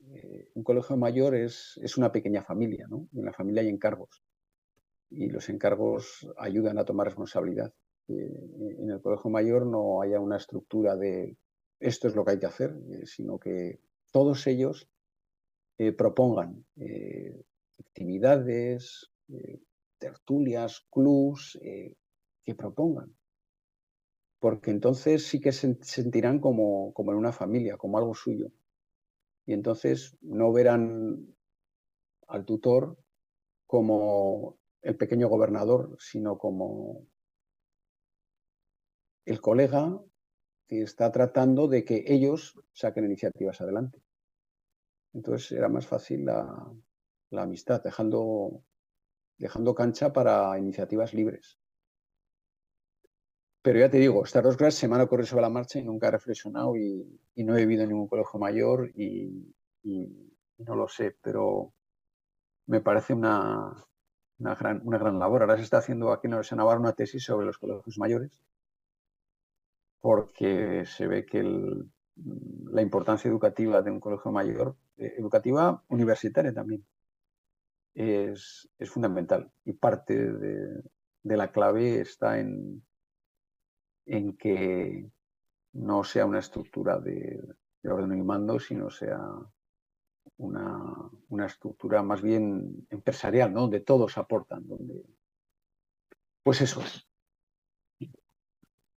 [0.01, 3.07] eh, un colegio mayor es, es, una pequeña familia, ¿no?
[3.13, 4.25] En la familia hay encargos
[5.09, 7.73] y los encargos ayudan a tomar responsabilidad.
[8.09, 11.37] En el colegio mayor no haya una estructura de
[11.79, 12.75] esto es lo que hay que hacer,
[13.05, 13.79] sino que
[14.11, 14.89] todos ellos
[15.95, 16.65] propongan
[17.99, 19.11] actividades,
[19.97, 23.13] tertulias, clubs, que propongan.
[24.39, 28.51] Porque entonces sí que se sentirán como, como en una familia, como algo suyo.
[29.45, 31.35] Y entonces no verán
[32.27, 32.97] al tutor
[33.67, 37.05] como el pequeño gobernador, sino como
[39.25, 40.01] el colega
[40.67, 44.01] que está tratando de que ellos saquen iniciativas adelante.
[45.13, 46.71] Entonces era más fácil la,
[47.37, 48.63] amistad, dejando,
[49.37, 51.59] dejando cancha para iniciativas libres.
[53.61, 56.11] Pero ya te digo, estas dos clases se me sobre la marcha y nunca he
[56.11, 59.53] reflexionado y, no he vivido en ningún colegio mayor y,
[60.57, 61.73] no lo sé, pero
[62.67, 63.73] me parece una,
[64.39, 65.41] una gran, una gran labor.
[65.41, 68.41] Ahora se está haciendo aquí en la Universidad Navarra una tesis sobre los colegios mayores,
[69.99, 71.43] porque se ve que
[72.71, 76.85] la importancia educativa de un colegio mayor, eh, educativa universitaria también,
[77.93, 79.51] es, es fundamental.
[79.65, 80.83] Y parte de,
[81.23, 82.85] de, la clave está en,
[84.05, 85.09] en que
[85.73, 87.41] no sea una estructura de,
[87.81, 89.19] de orden y mando, sino sea
[90.37, 93.61] una, una, estructura más bien empresarial, ¿no?
[93.61, 95.03] donde todos aportan, donde...
[96.43, 97.05] Pues eso es.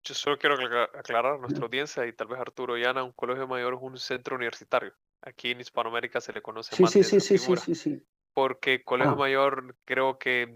[0.03, 0.55] Yo solo quiero
[0.95, 3.97] aclarar a nuestra audiencia y tal vez Arturo y Ana, un colegio mayor es un
[3.97, 4.93] centro universitario.
[5.21, 7.75] Aquí en Hispanoamérica se le conoce sí, más sí, de sí, esa sí, figura, sí,
[7.75, 8.07] sí, sí.
[8.33, 9.17] Porque colegio Ah.
[9.17, 10.55] mayor creo que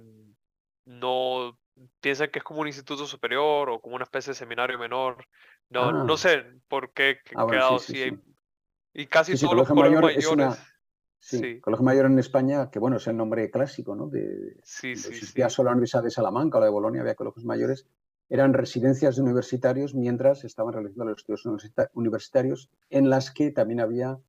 [0.85, 1.57] no
[1.99, 5.25] piensan que es como un instituto superior o como una especie de seminario menor.
[5.69, 6.17] No, no Ah.
[6.17, 8.09] sé por qué Ah, bueno, quedado sí, sí, así.
[8.15, 8.21] sí.
[8.93, 10.71] Y casi todos los colegio colegios mayor es una- mayores.
[11.17, 11.59] Sí, Sí.
[11.59, 14.07] Colegio Mayor en España, que bueno, es el nombre clásico, ¿no?
[14.07, 17.15] De, Sí, cuando sí, existía solo la Universidad de Salamanca o la de Bolonia, había
[17.15, 17.87] colegios mayores,
[18.29, 23.79] eran residencias de universitarios mientras estaban realizando los estudios universita- universitarios, en las que también
[23.79, 24.19] había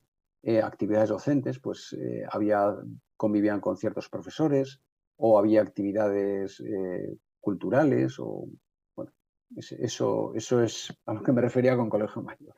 [0.43, 2.75] eh, actividades docentes, pues eh, había,
[3.17, 4.81] convivían con ciertos profesores
[5.17, 8.49] o había actividades eh, culturales o,
[8.95, 9.13] bueno,
[9.57, 12.57] eso, eso es a lo que me refería con colegio mayor.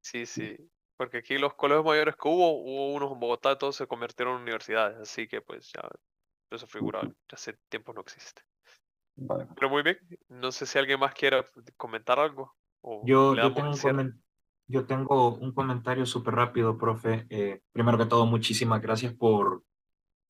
[0.00, 0.56] Sí, sí.
[0.96, 4.42] Porque aquí los colegios mayores que hubo, hubo unos en Bogotá, todos se convirtieron en
[4.42, 4.98] universidades.
[4.98, 5.88] Así que pues ya
[6.50, 7.08] esa figura Ujú.
[7.08, 8.42] ya hace tiempo no existe.
[9.16, 9.46] Vale.
[9.54, 9.98] Pero muy bien.
[10.28, 11.44] No sé si alguien más quiera
[11.76, 12.54] comentar algo.
[12.82, 14.22] O Yo, le yo, tengo un
[14.66, 17.26] yo tengo un comentario súper rápido, profe.
[17.28, 19.64] Eh, primero que todo, muchísimas gracias por,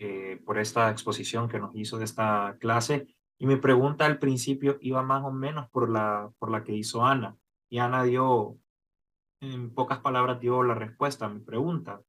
[0.03, 3.15] eh, por esta exposición que nos hizo de esta clase.
[3.39, 7.05] Y mi pregunta al principio iba más o menos por la, por la que hizo
[7.05, 7.37] Ana.
[7.69, 8.59] Y Ana dio,
[9.43, 12.01] en pocas palabras, dio la respuesta a mi pregunta.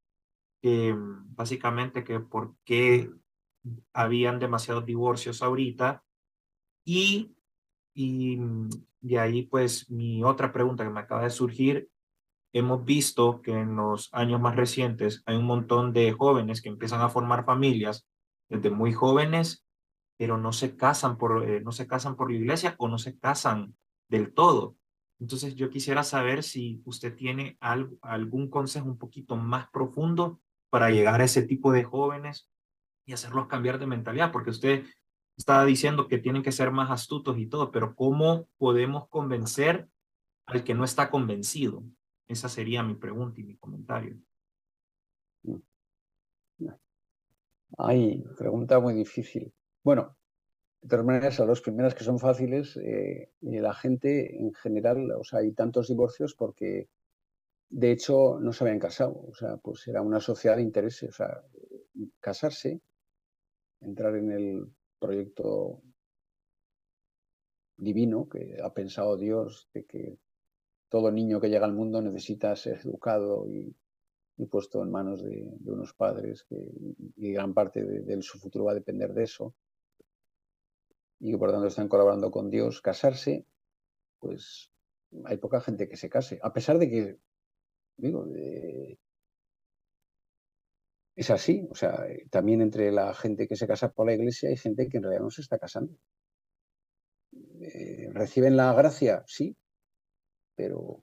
[0.62, 3.10] Que mm, básicamente que por qué
[3.92, 6.02] habían demasiados divorcios ahorita
[6.86, 7.36] y,
[7.94, 8.70] y mm,
[9.02, 11.90] de ahí pues mi otra pregunta que me acaba de surgir,
[12.52, 17.00] hemos visto que en los años más recientes hay un montón de jóvenes que empiezan
[17.00, 18.06] a formar familias
[18.48, 19.64] desde muy jóvenes,
[20.18, 23.18] pero no se casan por, eh, no se casan por la iglesia o no se
[23.18, 23.74] casan
[24.08, 24.76] del todo.
[25.18, 30.90] Entonces yo quisiera saber si usted tiene algo, algún consejo un poquito más profundo para
[30.90, 32.50] llegar a ese tipo de jóvenes
[33.06, 34.84] y hacerlos cambiar de mentalidad, porque usted
[35.36, 39.88] estaba diciendo que tienen que ser más astutos y todo, pero ¿cómo podemos convencer
[40.46, 41.82] al que no está convencido?
[42.28, 44.16] Esa sería mi pregunta y mi comentario.
[47.78, 49.52] Ay, pregunta muy difícil.
[49.82, 50.16] Bueno,
[50.82, 55.24] de todas maneras, a las primeras que son fáciles, eh, la gente en general, o
[55.24, 56.88] sea, hay tantos divorcios porque
[57.70, 61.12] de hecho no se habían casado, o sea, pues era una sociedad de intereses, o
[61.12, 61.42] sea,
[62.20, 62.80] casarse,
[63.80, 65.82] entrar en el proyecto
[67.76, 70.18] divino que ha pensado Dios de que
[70.92, 73.74] todo niño que llega al mundo necesita ser educado y,
[74.50, 76.56] puesto en manos de, unos padres que,
[77.16, 79.54] y gran parte de, su futuro va a depender de eso
[81.18, 83.46] y que por tanto están colaborando con Dios, casarse,
[84.18, 84.70] pues
[85.24, 87.18] hay poca gente que se case, a pesar de que,
[87.96, 88.98] digo, de,
[91.16, 94.58] es así, o sea, también entre la gente que se casa por la iglesia hay
[94.58, 95.96] gente que en realidad no se está casando.
[97.62, 99.22] Eh, ¿Reciben la gracia?
[99.26, 99.56] Sí,
[100.54, 101.02] pero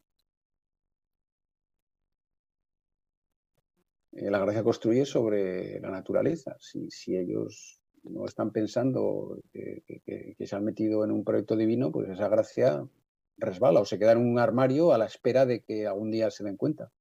[4.11, 6.55] eh, la gracia construye sobre la naturaleza.
[6.59, 9.83] Si, si ellos no están pensando que,
[10.39, 12.87] se han metido en un proyecto divino, pues esa gracia
[13.37, 16.43] resbala o se queda en un armario a la espera de que algún día se
[16.43, 16.91] den cuenta.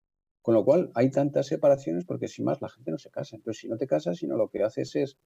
[0.43, 3.37] Con lo cual hay tantas separaciones porque sin más la gente no se casa.
[3.37, 5.19] Entonces si no te casas, sino lo que haces es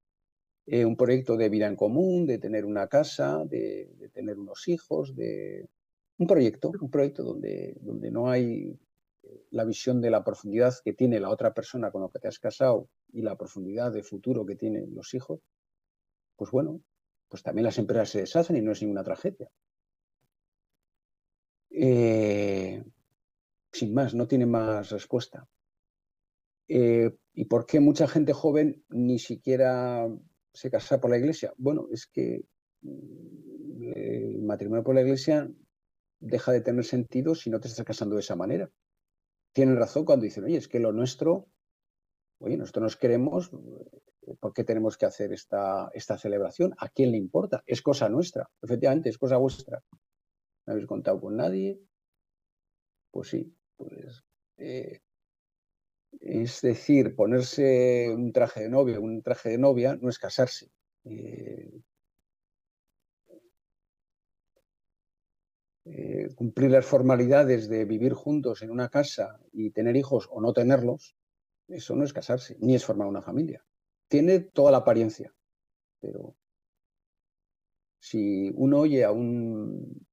[0.67, 5.15] eh, un proyecto de vida en común, de tener una casa, de tener unos hijos,
[5.15, 5.69] de
[6.19, 8.79] un proyecto, un proyecto donde, donde no hay
[9.51, 12.39] la visión de la profundidad que tiene la otra persona con la que te has
[12.39, 15.41] casado y la profundidad de futuro que tienen los hijos,
[16.37, 16.81] pues bueno,
[17.29, 19.49] pues también las empresas se deshacen y no es ninguna tragedia.
[21.71, 22.83] Eh,
[23.73, 25.49] sin más, no tiene más respuesta.
[26.69, 30.09] Eh, ¿Y por qué mucha gente joven ni siquiera
[30.53, 31.53] se casa por la iglesia?
[31.57, 32.45] Bueno, es que
[32.83, 35.51] el matrimonio por la iglesia
[36.23, 38.71] deja de tener sentido si no te estás casando de esa manera.
[39.53, 41.49] Tienen razón cuando dicen, oye, es que lo nuestro,
[42.39, 43.51] oye, nosotros nos queremos,
[44.41, 46.75] ¿por qué tenemos que hacer esta, esta celebración?
[46.79, 47.63] ¿A quién le importa?
[47.67, 49.83] Es cosa nuestra, efectivamente, es cosa vuestra.
[50.65, 51.81] ¿No habéis contado con nadie?
[53.11, 54.25] Pues sí, pues...
[54.57, 55.01] Eh,
[56.21, 60.71] es decir, ponerse un traje de novia, un traje de novia no es casarse.
[61.05, 61.81] eh,
[65.85, 70.53] eh, cumplir las formalidades de vivir juntos en una casa y tener hijos o no
[70.53, 71.17] tenerlos,
[71.69, 73.65] eso no es casarse, ni es formar una familia.
[74.09, 75.35] Tiene toda la apariencia,
[76.01, 76.37] pero
[77.99, 80.07] si uno oye a un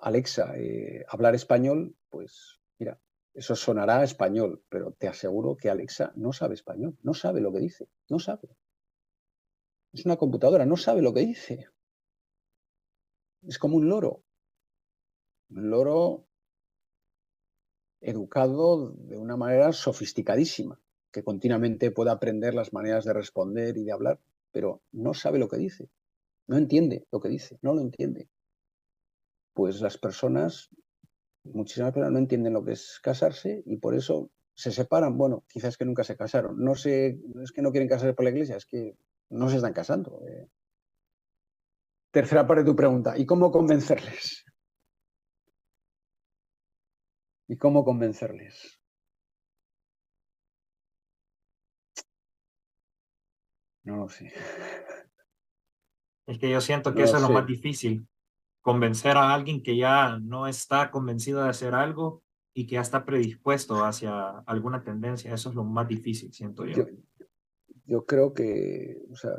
[0.00, 3.00] Alexa eh, hablar español, pues mira,
[3.34, 7.60] eso sonará español, pero te aseguro que Alexa no sabe español, no sabe lo que
[7.60, 8.48] dice, no sabe.
[9.92, 11.68] Es una computadora, no sabe lo que dice.
[13.42, 14.25] Es como un loro.
[15.48, 16.26] Loro
[18.00, 20.80] educado de una manera sofisticadísima,
[21.10, 24.20] que continuamente puede aprender las maneras de responder y de hablar,
[24.52, 25.88] pero no sabe lo que dice.
[26.46, 28.28] No entiende lo que dice, no lo entiende.
[29.54, 30.68] Pues las personas,
[31.44, 35.16] muchísimas personas no entienden lo que es casarse y por eso se separan.
[35.18, 36.62] Bueno, quizás que nunca se casaron.
[36.62, 38.96] No sé, es que no quieren casarse por la iglesia, es que
[39.30, 40.22] no se están casando.
[40.28, 40.48] Eh.
[42.10, 44.44] Tercera parte de tu pregunta, ¿y cómo convencerles?
[47.48, 48.80] ¿Y cómo convencerles?
[53.84, 54.32] No lo sé.
[56.26, 58.08] Es que yo siento que eso es lo más difícil,
[58.60, 63.04] convencer a alguien que ya no está convencido de hacer algo y que ya está
[63.04, 65.32] predispuesto hacia alguna tendencia.
[65.32, 66.84] Eso es lo más difícil, siento yo.
[67.84, 69.34] Yo, creo que, o sea,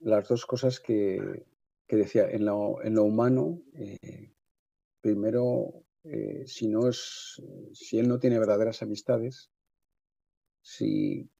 [0.00, 1.46] las dos cosas que,
[1.86, 4.34] que decía, en lo, en lo humano, eh,
[5.00, 7.42] primero, eh, si no es,
[7.72, 9.50] si él no tiene verdaderas amistades,
[10.62, 11.30] si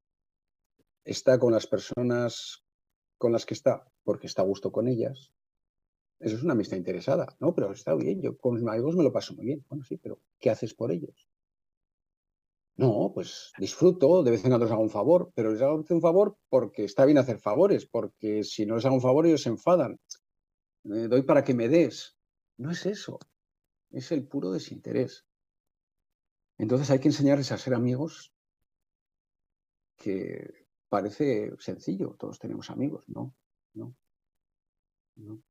[1.04, 2.64] está con las personas
[3.16, 5.32] con las que está porque está a gusto con ellas,
[6.20, 7.54] eso es una amistad interesada, ¿no?
[7.54, 9.64] Pero está bien, yo con mis amigos me lo paso muy bien.
[9.68, 11.28] Bueno, sí, pero ¿qué haces por ellos?
[12.76, 16.00] No, pues disfruto, de vez en cuando les hago un favor, pero les hago un
[16.00, 19.48] favor porque está bien hacer favores, porque si no les hago un favor ellos se
[19.48, 19.98] enfadan.
[20.84, 22.16] Me doy para que me des.
[22.56, 23.18] No es eso,
[23.90, 25.26] es el puro desinterés.
[26.58, 28.32] Entonces hay que enseñarles a ser amigos
[29.96, 33.34] que parece sencillo, todos tenemos amigos, ¿no?
[33.74, 33.94] ¿No?
[35.16, 35.42] ¿No?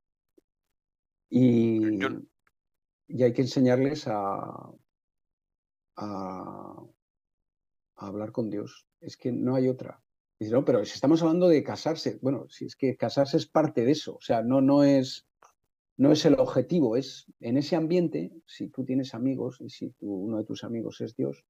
[1.29, 1.99] Y,
[3.07, 4.71] y hay que enseñarles a,
[5.97, 6.83] a,
[7.95, 8.88] hablar con Dios.
[8.99, 10.01] Es que no hay otra.
[10.39, 13.83] Dice, no, pero si estamos hablando de casarse, bueno, si es que casarse es parte
[13.83, 15.27] de eso, o sea, no, no es
[15.98, 20.14] no es el objetivo, es en ese ambiente, si tú tienes amigos y si tú,
[20.14, 21.43] uno de tus amigos es Dios,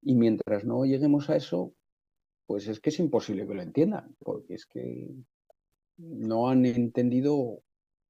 [0.00, 1.74] y mientras no lleguemos a eso,
[2.46, 5.10] pues es que es imposible que lo entiendan, porque es que
[5.98, 7.62] no han entendido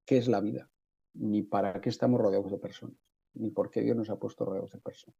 [0.04, 0.70] qué es la vida,
[1.14, 2.96] ni para qué estamos rodeados de personas,
[3.34, 5.18] ni por qué Dios nos ha puesto rodeados de personas.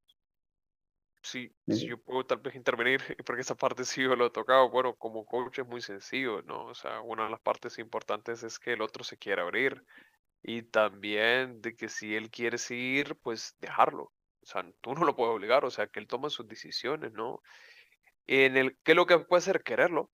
[1.23, 4.69] Sí, si yo puedo tal vez intervenir, porque esa parte sí yo lo he tocado.
[4.71, 6.67] Bueno, como coach es muy sencillo, ¿no?
[6.67, 9.85] O sea, una de las partes importantes es que el otro se quiera abrir
[10.43, 14.13] y también de que si él quiere seguir, pues dejarlo.
[14.43, 17.43] O sea, tú no lo puedes obligar, o sea, que él toma sus decisiones, ¿no?
[18.27, 19.63] En el, ¿qué es lo que puede hacer?
[19.63, 20.11] Quererlo.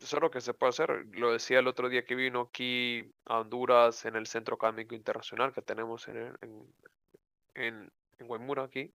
[0.00, 1.06] Eso es lo que se puede hacer.
[1.12, 5.52] Lo decía el otro día que vino aquí a Honduras en el Centro Académico Internacional
[5.52, 6.74] que tenemos en, en,
[7.54, 8.94] en, en Guaymura aquí,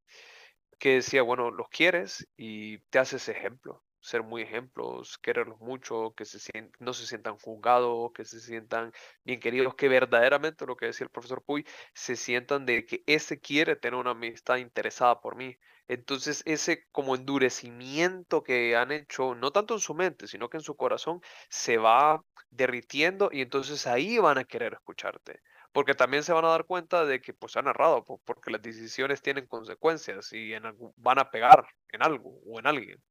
[0.79, 6.25] que decía, bueno, los quieres y te haces ejemplo ser muy ejemplos, quererlos mucho, que
[6.25, 6.41] se
[6.81, 8.93] no se sientan juzgados, que se sientan
[9.25, 13.41] bien queridos, que verdaderamente lo que decía el profesor Puy, se sientan de que ese
[13.41, 15.57] quiere tener una amistad interesada por mí.
[15.89, 20.63] Entonces ese como endurecimiento que han hecho, no tanto en su mente, sino que en
[20.63, 25.41] su corazón, se va derritiendo y entonces ahí van a querer escucharte.
[25.73, 29.23] Porque también se van a dar cuenta de que pues han errado, porque las decisiones
[29.23, 30.65] tienen consecuencias y en
[30.97, 33.03] van a pegar en algo o en alguien.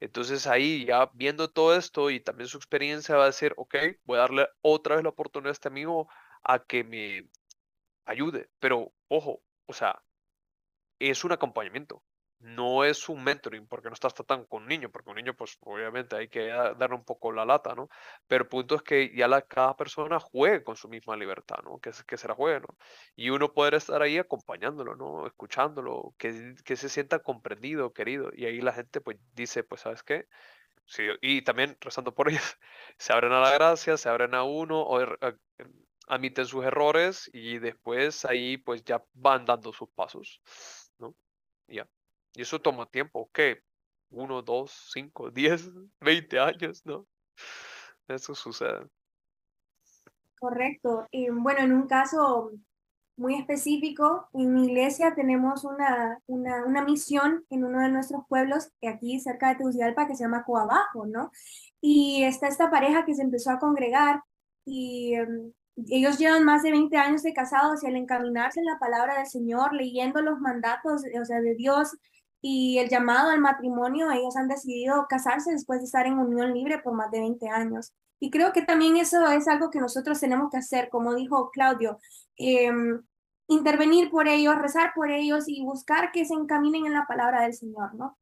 [0.00, 3.74] Entonces ahí ya viendo todo esto y también su experiencia va a decir, ok,
[4.04, 6.08] voy a darle otra vez la oportunidad a este amigo
[6.44, 7.28] a que me
[8.06, 8.50] ayude.
[8.60, 10.02] Pero ojo, o sea,
[10.98, 12.02] es un acompañamiento
[12.40, 15.56] no es un mentoring porque no estás tratando con un niño, porque un niño pues
[15.62, 17.88] obviamente hay que darle un poco la lata, ¿no?
[18.26, 21.78] Pero el punto es que ya la, cada persona juegue con su misma libertad, ¿no?
[21.78, 22.76] Que, que se la juegue, ¿no?
[23.14, 25.26] Y uno poder estar ahí acompañándolo, ¿no?
[25.26, 28.30] Escuchándolo, que, que se sienta comprendido, querido.
[28.34, 30.26] Y ahí la gente pues dice, pues ¿sabes qué?
[30.86, 32.58] Sí, y también rezando por ellos,
[32.98, 35.18] se abren a la gracia, se abren a uno, o er,
[36.08, 40.40] admiten sus errores y después ahí pues ya van dando sus pasos,
[40.98, 41.14] ¿no?
[41.68, 41.88] Ya.
[42.36, 43.62] Y eso toma tiempo, ¿qué?
[44.10, 45.70] Uno, dos, cinco, diez,
[46.00, 47.06] veinte años, ¿no?
[48.06, 48.86] Eso sucede.
[50.38, 51.06] Correcto.
[51.10, 52.52] Y bueno, en un caso
[53.16, 54.28] muy específico.
[54.34, 59.48] En mi iglesia tenemos una, una, una, misión en uno de nuestros pueblos, aquí cerca
[59.48, 61.30] de Tegucigalpa, que se llama Coabajo, ¿no?
[61.80, 64.22] Y está esta pareja que se empezó a congregar
[64.66, 65.52] y em,
[65.88, 69.26] ellos llevan más de 20 años de casados y al encaminarse en la palabra del
[69.26, 71.96] Señor, leyendo los mandatos, o sea, de Dios
[72.40, 76.78] y el llamado al matrimonio, ellos han decidido casarse después de estar en unión libre
[76.78, 77.92] por más de 20 años.
[78.20, 81.98] Y creo que también eso es algo que nosotros tenemos que hacer, como dijo Claudio,
[82.36, 83.02] em,
[83.48, 87.54] intervenir por ellos, rezar por ellos y buscar que se encaminen en la palabra del
[87.54, 88.18] Señor, ¿no?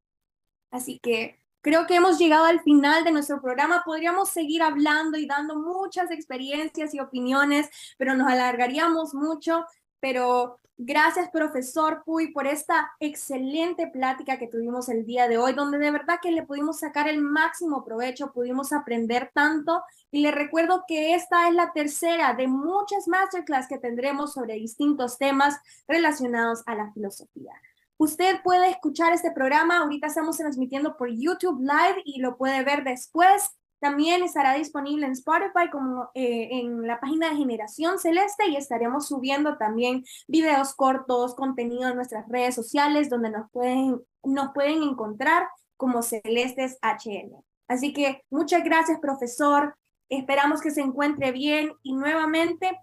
[0.70, 3.82] Así que creo que hemos llegado al final de nuestro programa.
[3.84, 9.64] Podríamos seguir hablando y dando muchas experiencias y opiniones, pero nos alargaríamos mucho.
[10.04, 15.78] Pero Gracias, profesor Puy, por esta excelente plática que tuvimos el día de hoy, donde
[15.78, 19.84] de verdad que le pudimos sacar el máximo provecho, pudimos aprender tanto.
[20.10, 25.16] Y le recuerdo que esta es la tercera de muchas masterclass que tendremos sobre distintos
[25.16, 27.52] temas relacionados a la filosofía.
[27.96, 32.82] Usted puede escuchar este programa, ahorita estamos transmitiendo por YouTube Live y lo puede ver
[32.82, 33.48] después
[33.84, 39.08] también estará disponible en Spotify como eh, en la página de Generación Celeste y estaremos
[39.08, 45.48] subiendo también videos cortos, contenido en nuestras redes sociales donde nos pueden, nos pueden encontrar
[45.76, 47.44] como Celestes HN.
[47.68, 49.76] Así que muchas gracias, profesor.
[50.08, 52.80] Esperamos que se encuentre bien y nuevamente,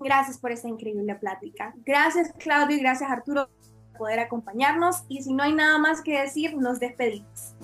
[0.00, 1.72] gracias por esta increíble plática.
[1.86, 3.48] Gracias, Claudio, y gracias, Arturo,
[3.92, 5.04] por poder acompañarnos.
[5.08, 7.54] Y si no hay nada más que decir, nos despedimos.